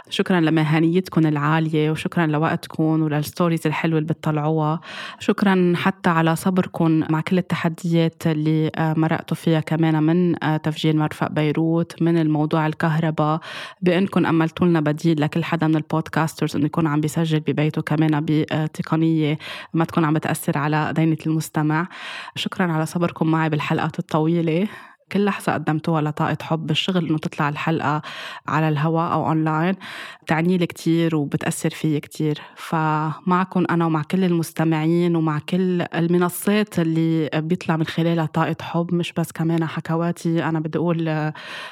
شكرا 0.10 0.40
لمهنيتكم 0.40 1.28
العالية 1.28 1.92
وشكرا 1.92 2.26
لوقتكم 2.26 2.84
ولل 2.84 3.09
stories 3.09 3.68
الحلوة 3.68 4.00
اللي 4.00 4.14
بتطلعوها. 4.14 4.80
شكرا 5.20 5.74
حتى 5.76 6.10
على 6.10 6.36
صبركم 6.36 7.04
مع 7.10 7.22
كل 7.22 7.38
التحديات 7.38 8.28
اللي 8.28 8.72
آه، 8.76 8.94
مرقتوا 8.98 9.38
فيها 9.38 9.60
كمان 9.60 10.04
من 10.04 10.44
آه، 10.44 10.58
تفجير 10.58 10.96
مرفأ 10.96 11.32
بيروت 11.32 12.02
من 12.02 12.18
الموضوع 12.18 12.68
الكهرباء 12.68 13.40
بأنكم 13.82 14.26
أمنتوا 14.26 14.68
لنا 14.68 14.80
بديل 14.80 15.22
لكل 15.22 15.44
حدا 15.44 15.68
من 15.68 15.76
ال 15.76 15.83
podcasters 15.83 16.56
إنه 16.56 16.66
يكون 16.66 16.88
عم 16.88 17.02
بيسجل 17.02 17.40
ببيته 17.40 17.82
كمان 17.82 18.26
بتقنية 18.26 18.97
تقنية 18.98 19.38
ما 19.74 19.86
تكون 19.86 20.06
عم 20.06 20.14
بتأثر 20.14 20.58
على 20.58 20.94
دينة 20.96 21.18
المستمع. 21.26 21.88
شكرا 22.36 22.72
على 22.72 22.86
صبركم 22.86 23.32
معي 23.32 23.50
بالحلقات 23.50 24.00
الطويلة. 24.00 24.68
كل 25.12 25.26
لحظة 25.26 25.54
قدمتوها 25.54 26.02
لطاقة 26.02 26.38
حب 26.42 26.68
بالشغل 26.68 27.08
إنه 27.08 27.18
تطلع 27.18 27.50
الحلقة 27.50 28.02
على 28.48 28.70
الهواء 28.70 29.12
أو 29.14 29.28
أونلاين 29.28 29.76
بتعني 30.24 30.58
لي 30.58 30.66
كتير 30.66 31.16
وبتأثر 31.16 31.70
فيي 31.70 32.00
كتير. 32.00 32.42
فمعكم 32.56 33.66
أنا 33.70 33.86
ومع 33.86 34.02
كل 34.02 34.24
المستمعين 34.24 35.16
ومع 35.16 35.40
كل 35.40 35.82
المنصات 35.82 36.80
اللي 36.80 37.30
بيطلع 37.34 37.78
من 37.78 37.86
خلالها 37.86 38.26
طاقة 38.26 38.56
حب 38.62 38.94
مش 38.94 39.14
بس 39.14 39.32
كمان 39.32 39.66
حكواتي. 39.66 40.44
أنا 40.44 40.60
بدي 40.60 40.78
أقول 40.78 41.32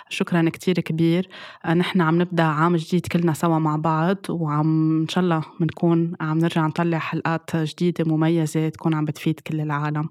شكرا 0.09 0.49
كتير 0.49 0.75
كبير. 0.79 1.29
نحن 1.75 2.01
عم 2.01 2.21
نبدأ 2.21 2.43
عام 2.43 2.75
جديد 2.75 3.07
كلنا 3.07 3.33
سوا 3.33 3.59
مع 3.59 3.75
بعض 3.75 4.17
وعم 4.29 5.01
إن 5.01 5.07
شاء 5.07 5.23
الله 5.23 5.41
بنكون 5.59 6.13
عم 6.21 6.37
نرجع 6.37 6.67
نطلع 6.67 6.97
حلقات 6.97 7.55
جديدة 7.55 8.03
مميزة 8.07 8.69
تكون 8.69 8.93
عم 8.93 9.05
بتفيد 9.05 9.39
كل 9.39 9.61
العالم. 9.61 10.09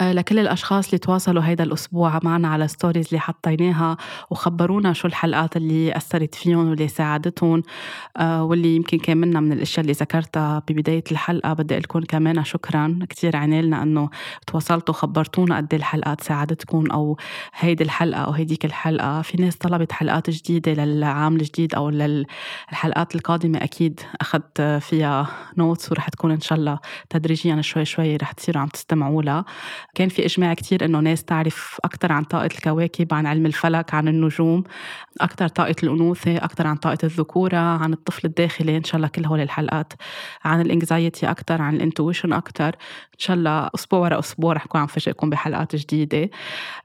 لكل 0.00 0.38
الأشخاص 0.38 0.86
اللي 0.86 0.98
تواصلوا 0.98 1.42
هيدا 1.44 1.64
الأسبوع 1.64 2.20
معنا 2.22 2.48
على 2.48 2.68
ستوريز 2.68 3.06
اللي 3.06 3.20
حطيناها 3.20 3.96
وخبرونا 4.30 4.92
شو 4.92 5.08
الحلقات 5.08 5.56
اللي 5.56 5.96
أثرت 5.96 6.34
فيهم 6.34 6.68
واللي 6.68 6.88
ساعدتهم 6.88 7.62
آه، 8.16 8.44
واللي 8.44 8.76
يمكن 8.76 8.98
كان 8.98 9.16
منا 9.16 9.40
من 9.40 9.52
الأشياء 9.52 9.80
اللي 9.80 9.92
ذكرتها 9.92 10.62
ببداية 10.68 11.04
الحلقة. 11.12 11.52
بدي 11.52 11.78
لكم 11.78 12.00
كمان 12.00 12.44
شكرا 12.44 12.98
كتير 13.08 13.36
عنالنا 13.36 13.82
أنه 13.82 14.10
تواصلتوا 14.46 14.94
خبرتونا 14.94 15.56
قد 15.56 15.66
إيه 15.72 15.78
الحلقات 15.78 16.20
ساعدتكم 16.20 16.90
أو 16.90 17.16
هيدي 17.54 17.84
الحلقة 17.84 18.20
أو 18.20 18.30
هيديك 18.32 18.64
الحلقة. 18.64 19.22
في 19.22 19.42
ناس 19.42 19.56
طلبت 19.56 19.92
حلقات 19.92 20.30
جديدة 20.30 20.72
للعام 20.84 21.36
الجديد 21.36 21.74
أو 21.74 21.90
للحلقات 21.90 23.14
القادمة 23.14 23.58
أكيد 23.64 24.00
أخذت 24.20 24.62
فيها 24.62 25.28
notes 25.58 25.92
ورح 25.92 26.08
تكون 26.08 26.30
إن 26.30 26.40
شاء 26.40 26.58
الله 26.58 26.78
تدريجيا 27.10 27.62
شوي 27.62 27.84
شوي 27.84 28.16
رح 28.16 28.32
تصيروا 28.32 28.62
عم 28.62 28.68
تستمعوا 28.68 29.22
لها. 29.22 29.44
كان 29.94 30.08
في 30.08 30.24
إجماع 30.24 30.54
كتير 30.54 30.84
إنه 30.84 31.00
ناس 31.00 31.24
تعرف 31.24 31.78
أكثر 31.84 32.12
عن 32.12 32.24
طاقة 32.24 32.46
الكواكب 32.46 33.14
عن 33.14 33.26
علم 33.26 33.46
الفلك 33.46 33.94
عن 33.94 34.08
النجوم 34.08 34.64
أكثر 35.20 35.48
طاقة 35.48 35.74
الأنوثة 35.82 36.36
أكثر 36.36 36.66
عن 36.66 36.76
طاقة 36.76 36.98
الذكورة 37.04 37.56
عن 37.56 37.92
الطفل 37.92 38.26
الداخلي 38.26 38.76
إن 38.76 38.84
شاء 38.84 38.96
الله 38.96 39.08
كل 39.08 39.24
هول 39.26 39.40
الحلقات 39.40 39.92
عن 40.44 40.60
ال 40.60 40.69
anxiety 40.69 41.30
أكثر 41.30 41.62
عن 41.62 41.76
ال 41.76 41.82
intuition 41.82 42.32
أكثر 42.32 42.68
إن 43.14 43.18
شاء 43.18 43.36
الله 43.36 43.70
أسبوع 43.74 44.00
ورا 44.00 44.18
أسبوع 44.18 44.52
رح 44.52 44.64
أكون 44.64 44.80
عم 44.80 44.86
فاجئكم 44.86 45.30
بحلقات 45.30 45.76
جديدة. 45.76 46.30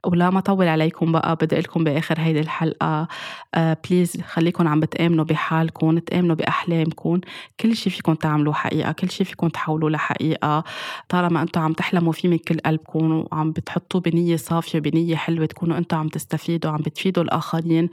ولا 0.06 0.30
ما 0.30 0.40
طول 0.40 0.68
عليكم 0.68 1.12
بقى 1.12 1.36
بدي 1.36 1.56
قلكم 1.56 1.84
بآخر 1.84 2.20
هيدي 2.20 2.40
الحلقة. 2.40 3.08
آه 3.54 3.76
please 3.90 4.20
خليكم 4.20 4.68
عم 4.68 4.80
بتآمنوا 4.80 5.24
بحالكم 5.24 5.98
تآمنوا 5.98 6.36
بأحلامكم 6.36 7.20
كل 7.60 7.76
شيء 7.76 7.92
فيكم 7.92 8.14
تعملوه 8.14 8.54
حقيقة 8.54 8.92
كل 8.92 9.10
شيء 9.10 9.26
فيكم 9.26 9.48
تحولوه 9.48 9.90
لحقيقة. 9.90 10.64
طالما 11.08 11.42
أنتم 11.42 11.60
عم 11.60 11.72
تحلموا 11.72 12.12
فيه 12.12 12.28
من 12.28 12.38
كل 12.38 12.58
قلبكم 12.58 12.95
تكونوا 12.96 13.24
عم 13.32 13.52
بتحطوه 13.52 14.00
بنية 14.00 14.36
صافية 14.36 14.78
بنية 14.78 15.16
حلوة 15.16 15.46
تكونوا 15.46 15.78
أنتوا 15.78 15.98
عم 15.98 16.08
تستفيدوا 16.08 16.70
عم 16.70 16.76
بتفيدوا 16.76 17.22
الآخرين 17.22 17.88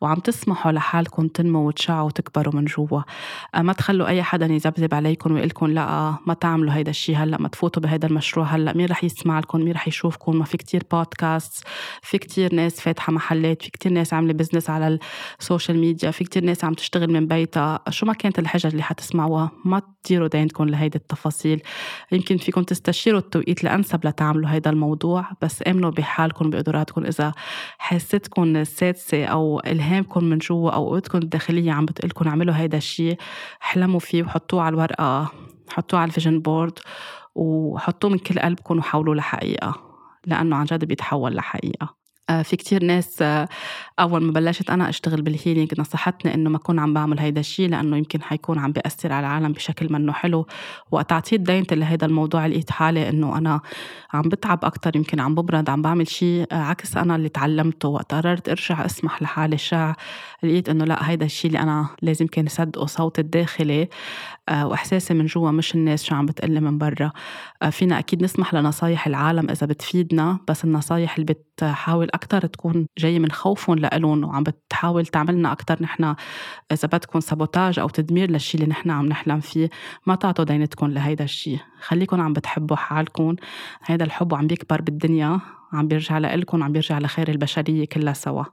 وعم 0.00 0.16
تسمحوا 0.16 0.72
لحالكم 0.72 1.28
تنموا 1.28 1.66
وتشعوا 1.66 2.06
وتكبروا 2.06 2.54
من 2.54 2.64
جوا. 2.64 3.00
آه، 3.54 3.62
ما 3.62 3.72
تخلوا 3.72 4.06
أي 4.06 4.22
حدا 4.22 4.46
يذبذب 4.46 4.94
عليكم 4.94 5.32
ويقول 5.32 5.48
لكم 5.48 5.66
لا 5.66 6.14
ما 6.26 6.34
تعملوا 6.34 6.74
هيدا 6.74 6.90
الشيء 6.90 7.16
هلأ 7.16 7.38
ما 7.40 7.48
تفوتوا 7.48 7.82
بهيدا 7.82 8.08
المشروع 8.08 8.46
هلأ 8.46 8.76
مين 8.76 8.86
رح 8.86 9.04
يسمع 9.04 9.38
لكم؟ 9.38 9.60
مين 9.60 9.72
رح 9.72 9.88
يشوفكم؟ 9.88 10.36
ما 10.36 10.44
في 10.44 10.56
كتير 10.56 10.82
بودكاست 10.92 11.64
في 12.02 12.18
كتير 12.18 12.54
ناس 12.54 12.80
فاتحة 12.80 13.12
محلات 13.12 13.62
في 13.62 13.70
كتير 13.70 13.92
ناس 13.92 14.14
عاملة 14.14 14.32
بزنس 14.32 14.70
على 14.70 14.98
السوشيال 15.40 15.78
ميديا 15.78 16.10
في 16.10 16.24
كتير 16.24 16.44
ناس 16.44 16.64
عم 16.64 16.74
تشتغل 16.74 17.12
من 17.12 17.26
بيتها. 17.26 17.80
شو 17.90 18.06
ما 18.06 18.12
كانت 18.12 18.38
الحجج 18.38 18.66
اللي 18.66 18.82
حتسمعوها 18.82 19.50
ما 19.64 19.82
تديروا 20.04 20.28
دينكم 20.28 20.64
لهيدي 20.64 20.98
التفاصيل. 20.98 21.62
يمكن 22.12 22.36
فيكم 22.36 22.62
تستشيروا 22.62 23.20
التوقيت 23.20 23.64
الأنسب 23.64 24.06
لتعملوا 24.06 24.45
تعملوا 24.46 24.54
هيدا 24.54 24.70
الموضوع 24.70 25.24
بس 25.42 25.62
آمنوا 25.66 25.90
بحالكم 25.90 26.50
بقدراتكم. 26.50 27.04
إذا 27.04 27.32
حاستكم 27.78 28.56
السادسة 28.56 29.24
أو 29.24 29.60
الهامكم 29.60 30.24
من 30.24 30.38
جوا 30.38 30.70
أو 30.70 30.88
قوتكم 30.88 31.18
الداخلية 31.18 31.72
عم 31.72 31.86
بتقلكم 31.86 32.28
اعملوا 32.28 32.54
هيدا 32.54 32.78
الشيء 32.78 33.18
احلموا 33.62 34.00
فيه 34.00 34.22
وحطوه 34.22 34.62
على 34.62 34.74
الورقة 34.74 35.32
حطوه 35.68 36.00
على 36.00 36.08
ال 36.08 36.13
vision 36.13 36.40
board 36.40 36.78
وحطوه 37.34 38.10
من 38.10 38.18
كل 38.18 38.38
قلبكم 38.38 38.78
وحولوه 38.78 39.14
لحقيقة 39.14 39.74
لأنه 40.26 40.56
عن 40.56 40.64
جد 40.64 40.84
بيتحول 40.84 41.34
لحقيقة. 41.34 41.84
آه، 41.84 42.05
في 42.28 42.56
كتير 42.56 42.84
ناس 42.84 43.22
آه، 43.22 43.48
أول 44.00 44.22
ما 44.24 44.32
بلشت 44.32 44.70
أنا 44.70 44.88
أشتغل 44.88 45.22
بال 45.22 45.35
healing 45.35 45.80
نصحتني 45.80 46.34
إنه 46.34 46.50
ما 46.50 46.56
أكون 46.56 46.78
عم 46.78 46.94
بعمل 46.94 47.20
هيدا 47.20 47.40
الشيء 47.40 47.68
لأنه 47.68 47.96
يمكن 47.96 48.22
حيكون 48.22 48.58
عم 48.58 48.72
بيأثر 48.72 49.12
على 49.12 49.26
العالم 49.26 49.52
بشكل 49.52 49.92
منه 49.92 50.12
حلو. 50.12 50.46
وقت 50.90 51.12
أعطيت 51.12 51.40
دينتي 51.40 51.72
لهيدا 51.72 52.06
الموضوع 52.06 52.46
لقيت 52.46 52.70
حالي 52.70 53.08
إنه 53.08 53.38
أنا 53.38 53.60
عم 54.12 54.22
بتعب 54.22 54.64
أكتر 54.64 54.96
يمكن 54.96 55.20
عم 55.20 55.34
ببرد 55.34 55.70
عم 55.70 55.82
بعمل 55.82 56.08
شيء 56.08 56.46
آه، 56.52 56.54
عكس 56.54 56.96
أنا 56.96 57.16
اللي 57.16 57.28
تعلمته 57.28 57.88
وقت 57.88 58.14
قررت 58.14 58.48
أرجع 58.48 58.86
أسمح 58.86 59.22
لحالي 59.22 59.54
أشع 59.54 59.94
لقيت 60.42 60.68
إنه 60.68 60.84
لأ 60.84 61.10
هيدا 61.10 61.26
الشيء 61.26 61.48
اللي 61.48 61.62
أنا 61.62 61.88
لازم 62.02 62.26
كان 62.26 62.48
صدقه 62.48 62.86
صوت 62.86 63.18
الداخلي 63.18 63.88
وإحساسي 64.50 65.14
من 65.14 65.26
جوا 65.26 65.50
مش 65.50 65.74
الناس 65.74 66.04
شو 66.04 66.14
عم 66.14 66.26
بتقلي 66.26 66.60
من 66.60 66.78
برا. 66.78 67.12
فينا 67.70 67.98
أكيد 67.98 68.22
نسمح 68.22 68.54
لنصايح 68.54 69.06
العالم 69.06 69.50
إذا 69.50 69.66
بتفيدنا 69.66 70.38
بس 70.48 70.64
النصايح 70.64 71.18
اللي 71.18 71.34
بتحاول 71.34 72.08
أكتر 72.16 72.46
تكون 72.46 72.86
جاية 72.98 73.18
من 73.18 73.30
خوفهم 73.30 73.78
لإلهم 73.78 74.24
وعم 74.24 74.42
بتحاول 74.42 75.06
تعملنا 75.06 75.52
أكتر 75.52 75.82
نحن 75.82 76.14
إذا 76.72 76.88
بدكم 76.88 77.20
sabotage 77.20 77.78
أو 77.78 77.88
تدمير 77.88 78.30
للشي 78.30 78.58
اللي 78.58 78.66
نحن 78.66 78.90
عم 78.90 79.06
نحلم 79.06 79.40
فيه 79.40 79.70
ما 80.06 80.14
تعطوا 80.14 80.44
دينتكم 80.44 80.86
لهيدا 80.86 81.24
الشي. 81.24 81.58
خليكم 81.80 82.20
عم 82.20 82.32
بتحبوا 82.32 82.76
حالكم 82.76 83.36
هيدا 83.84 84.04
الحب 84.04 84.34
عم 84.34 84.46
بيكبر 84.46 84.80
بالدنيا 84.82 85.40
عم 85.72 85.88
بيرجع 85.88 86.18
لإلكم 86.18 86.62
عم 86.62 86.72
بيرجع 86.72 86.98
لخير 86.98 87.28
البشرية 87.30 87.84
كلها 87.86 88.12
سوا. 88.12 88.44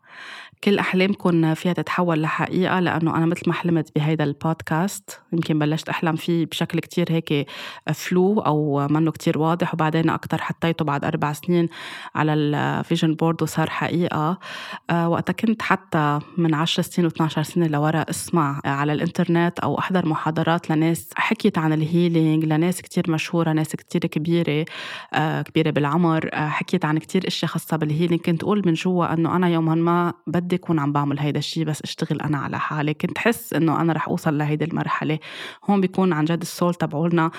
كل 0.64 0.80
أحلامكم 0.80 1.54
فيها 1.54 1.74
تتحول 1.74 2.22
لحقيقة 2.22 2.80
لأنه 2.80 3.18
أنا 3.18 3.26
مثل 3.26 3.44
ما 3.48 3.54
حلمت 3.54 3.92
بهيدا 3.96 4.24
البودكاست 4.24 5.20
يمكن 5.34 5.60
بلشت 5.60 5.90
أحلم 5.90 6.16
فيه 6.16 6.46
بشكل 6.46 6.80
كتير 6.80 7.12
هيك 7.12 7.48
flou 7.94 8.40
أو 8.40 8.88
منه 8.88 9.12
كتير 9.12 9.38
واضح 9.38 9.74
وبعدين 9.74 10.10
أكتر 10.10 10.42
حطيته 10.42 10.86
بعد 10.86 11.06
أربع 11.06 11.34
سنين 11.34 11.70
على 12.16 12.34
ال 12.34 12.45
vision 12.45 13.14
board 13.14 13.44
وصار 13.44 13.70
حقيقة. 13.70 14.40
آه، 14.90 15.10
وقتها 15.10 15.34
كنت 15.34 15.62
حتى 15.62 16.20
من 16.38 16.54
10 16.54 16.84
سنين 16.84 17.10
و12 17.10 17.42
سنة 17.42 17.68
لورا 17.68 18.06
أسمع 18.10 18.62
على 18.66 18.94
الإنترنت 18.94 19.60
أو 19.60 19.80
أحضر 19.80 20.08
محاضرات 20.08 20.70
لناس 20.70 21.10
حكيت 21.16 21.58
عن 21.58 21.74
ال 21.74 21.83
healing 21.83 22.46
لناس 22.46 22.82
كتير 22.82 23.12
مشهورة 23.12 23.52
ناس 23.52 23.76
كتير 23.76 24.02
كبيرة 24.02 24.66
آه، 25.14 25.42
كبيرة 25.42 25.70
بالعمر 25.70 26.30
آه، 26.34 26.48
حكيت 26.48 26.86
عن 26.86 26.98
كتير 26.98 27.28
إشياء 27.28 27.52
خاصة 27.52 27.78
بال 27.78 27.88
healing 27.88 28.22
كنت 28.22 28.44
أقول 28.44 28.62
من 28.66 28.74
جوا 28.74 29.14
إنه 29.14 29.36
أنا 29.36 29.50
يوما 29.50 29.76
ما 29.76 30.14
بدي 30.28 30.53
أكون 30.56 30.80
عم 30.80 30.92
بعمل 30.92 31.20
هيدا 31.20 31.40
الشيء 31.40 31.66
بس 31.66 31.82
أشتغل 31.82 32.22
أنا 32.22 32.38
على 32.38 32.60
حالي. 32.60 32.94
كنت 32.94 33.18
حس 33.18 33.54
إنه 33.54 33.82
أنا 33.82 33.94
رح 33.94 34.08
أوصل 34.08 34.38
لهيدي 34.38 34.66
المرحلة. 34.66 35.20
هون 35.70 35.82
بيكون 35.82 36.14
عن 36.14 36.26
جد 36.26 36.42
ال 36.42 36.48
soul 36.48 36.74
تبعولنا 36.74 37.32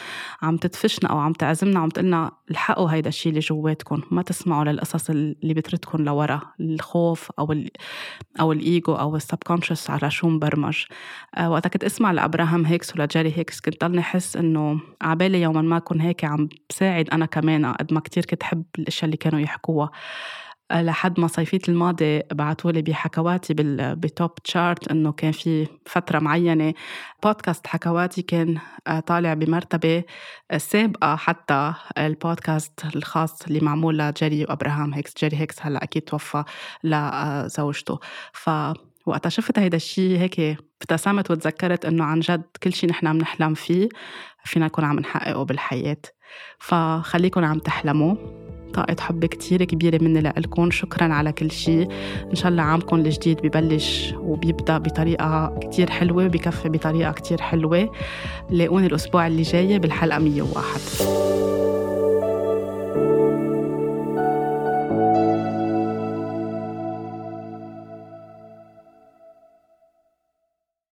عم 0.43 0.57
تدفشنا 0.57 1.11
أو 1.11 1.19
عم 1.19 1.33
تعزمنا 1.33 1.81
عم 1.81 1.89
تقلنا 1.89 2.31
الحقوا 2.51 2.91
هيدا 2.91 3.09
الشيء 3.09 3.31
اللي 3.31 3.41
جواتكم. 3.41 4.03
ما 4.11 4.23
تسمعوا 4.23 4.65
للقصص 4.65 5.11
اللي 5.11 5.55
بتردكم 5.55 6.05
لورا. 6.05 6.41
الخوف 6.61 7.31
أو 7.39 7.53
ال 7.53 7.71
أو 8.41 8.53
الإيجو 8.53 8.95
أو 8.95 9.17
ال 9.17 9.22
subconscious 9.22 9.91
على 9.91 10.11
شو 10.11 10.29
مبرمج. 10.29 10.85
أه 11.35 11.51
وقتها 11.51 11.69
كنت 11.69 11.85
أسمع 11.85 12.13
لأبراهام 12.13 12.65
هيكس 12.67 12.97
ولجيري 12.97 13.33
هيكس. 13.37 13.61
كنت 13.61 13.85
ضلني 13.85 14.01
أحس 14.01 14.37
إنه 14.37 14.81
عبالي 15.03 15.43
يوما 15.43 15.63
ما 15.63 15.77
أكون 15.77 16.01
هيك 16.01 16.25
عم 16.25 16.49
بساعد 16.71 17.09
أنا 17.11 17.27
كمان 17.27 17.67
قد 17.67 17.93
ما 17.93 18.01
كتير 18.01 18.25
كنت 18.25 18.43
حب 18.43 18.65
الأشياء 18.79 19.05
اللي 19.05 19.17
كانوا 19.17 19.41
يحكوها. 19.41 19.91
لحد 20.73 21.21
ما 21.21 21.27
صيفية 21.27 21.69
الماضي 21.69 22.23
بعثوا 22.33 22.73
لي 22.73 22.83
بحكواتي 22.83 23.55
ب 23.95 24.05
top 24.05 24.35
chart 24.35 24.89
إنه 24.89 25.13
كان 25.13 25.33
في 25.33 25.67
فترة 25.87 26.19
معينة 26.19 26.75
بودكاست 27.23 27.67
حكواتي 27.67 28.23
كان 28.23 28.59
آه، 28.87 29.01
طالع 29.01 29.35
بمرتبة 29.35 30.05
سابقة 30.57 31.17
حتى 31.17 31.75
البودكاست 31.99 32.85
الخاص 32.97 33.43
اللي 33.43 33.61
معمول 33.61 33.99
لجيري 33.99 34.45
وابراهام 34.45 34.95
هيكس. 34.95 35.15
جيري 35.19 35.37
هيكس 35.37 35.57
هلأ 35.61 35.85
أكيد 35.85 36.03
توفى 36.03 36.45
لزوجته 36.85 37.99
ف 38.33 38.51
وقتها 39.07 39.31
شفت 39.31 39.59
هيدا 39.59 39.77
الشيء 39.77 40.19
هيك 40.19 40.41
ابتسمت 40.83 41.31
وتذكرت 41.31 41.85
إنه 41.85 42.05
عن 42.05 42.21
جد 42.21 42.45
كل 42.63 42.73
شيء 42.73 42.91
نحن 42.91 43.07
عم 43.07 43.19
نحلم 43.19 43.55
فيه 43.55 43.89
فينا 44.45 44.67
نكون 44.67 44.85
عم 44.85 44.99
نحققه 45.01 45.43
بالحياة. 45.43 46.03
فخليكم 46.59 47.45
عم 47.45 47.59
تحلموا. 47.59 48.17
طاقة 48.75 48.97
حب 49.01 49.25
كتير 49.25 49.65
كبيرة 49.65 50.05
مني 50.05 50.21
لإلكم. 50.21 50.71
شكرا 50.71 51.15
على 51.15 51.33
كل 51.33 51.51
شيء 51.51 51.89
إن 52.31 52.35
شاء 52.35 52.49
الله 52.53 52.63
عامكم 52.63 52.97
الجديد 52.97 53.41
ببلش 53.41 54.15
وبيبدأ 54.19 54.79
بطريقة 54.79 55.59
كتير 55.63 55.91
حلوة 55.91 56.25
وبكفي 56.25 56.69
بطريقة 56.69 57.13
كتير 57.13 57.41
حلوة. 57.41 57.91
لاقوني 58.51 58.87
الأسبوع 58.87 59.27
اللي 59.27 59.43
جاي 59.43 59.79
بالحلقة 59.79 60.19
101 60.19 61.84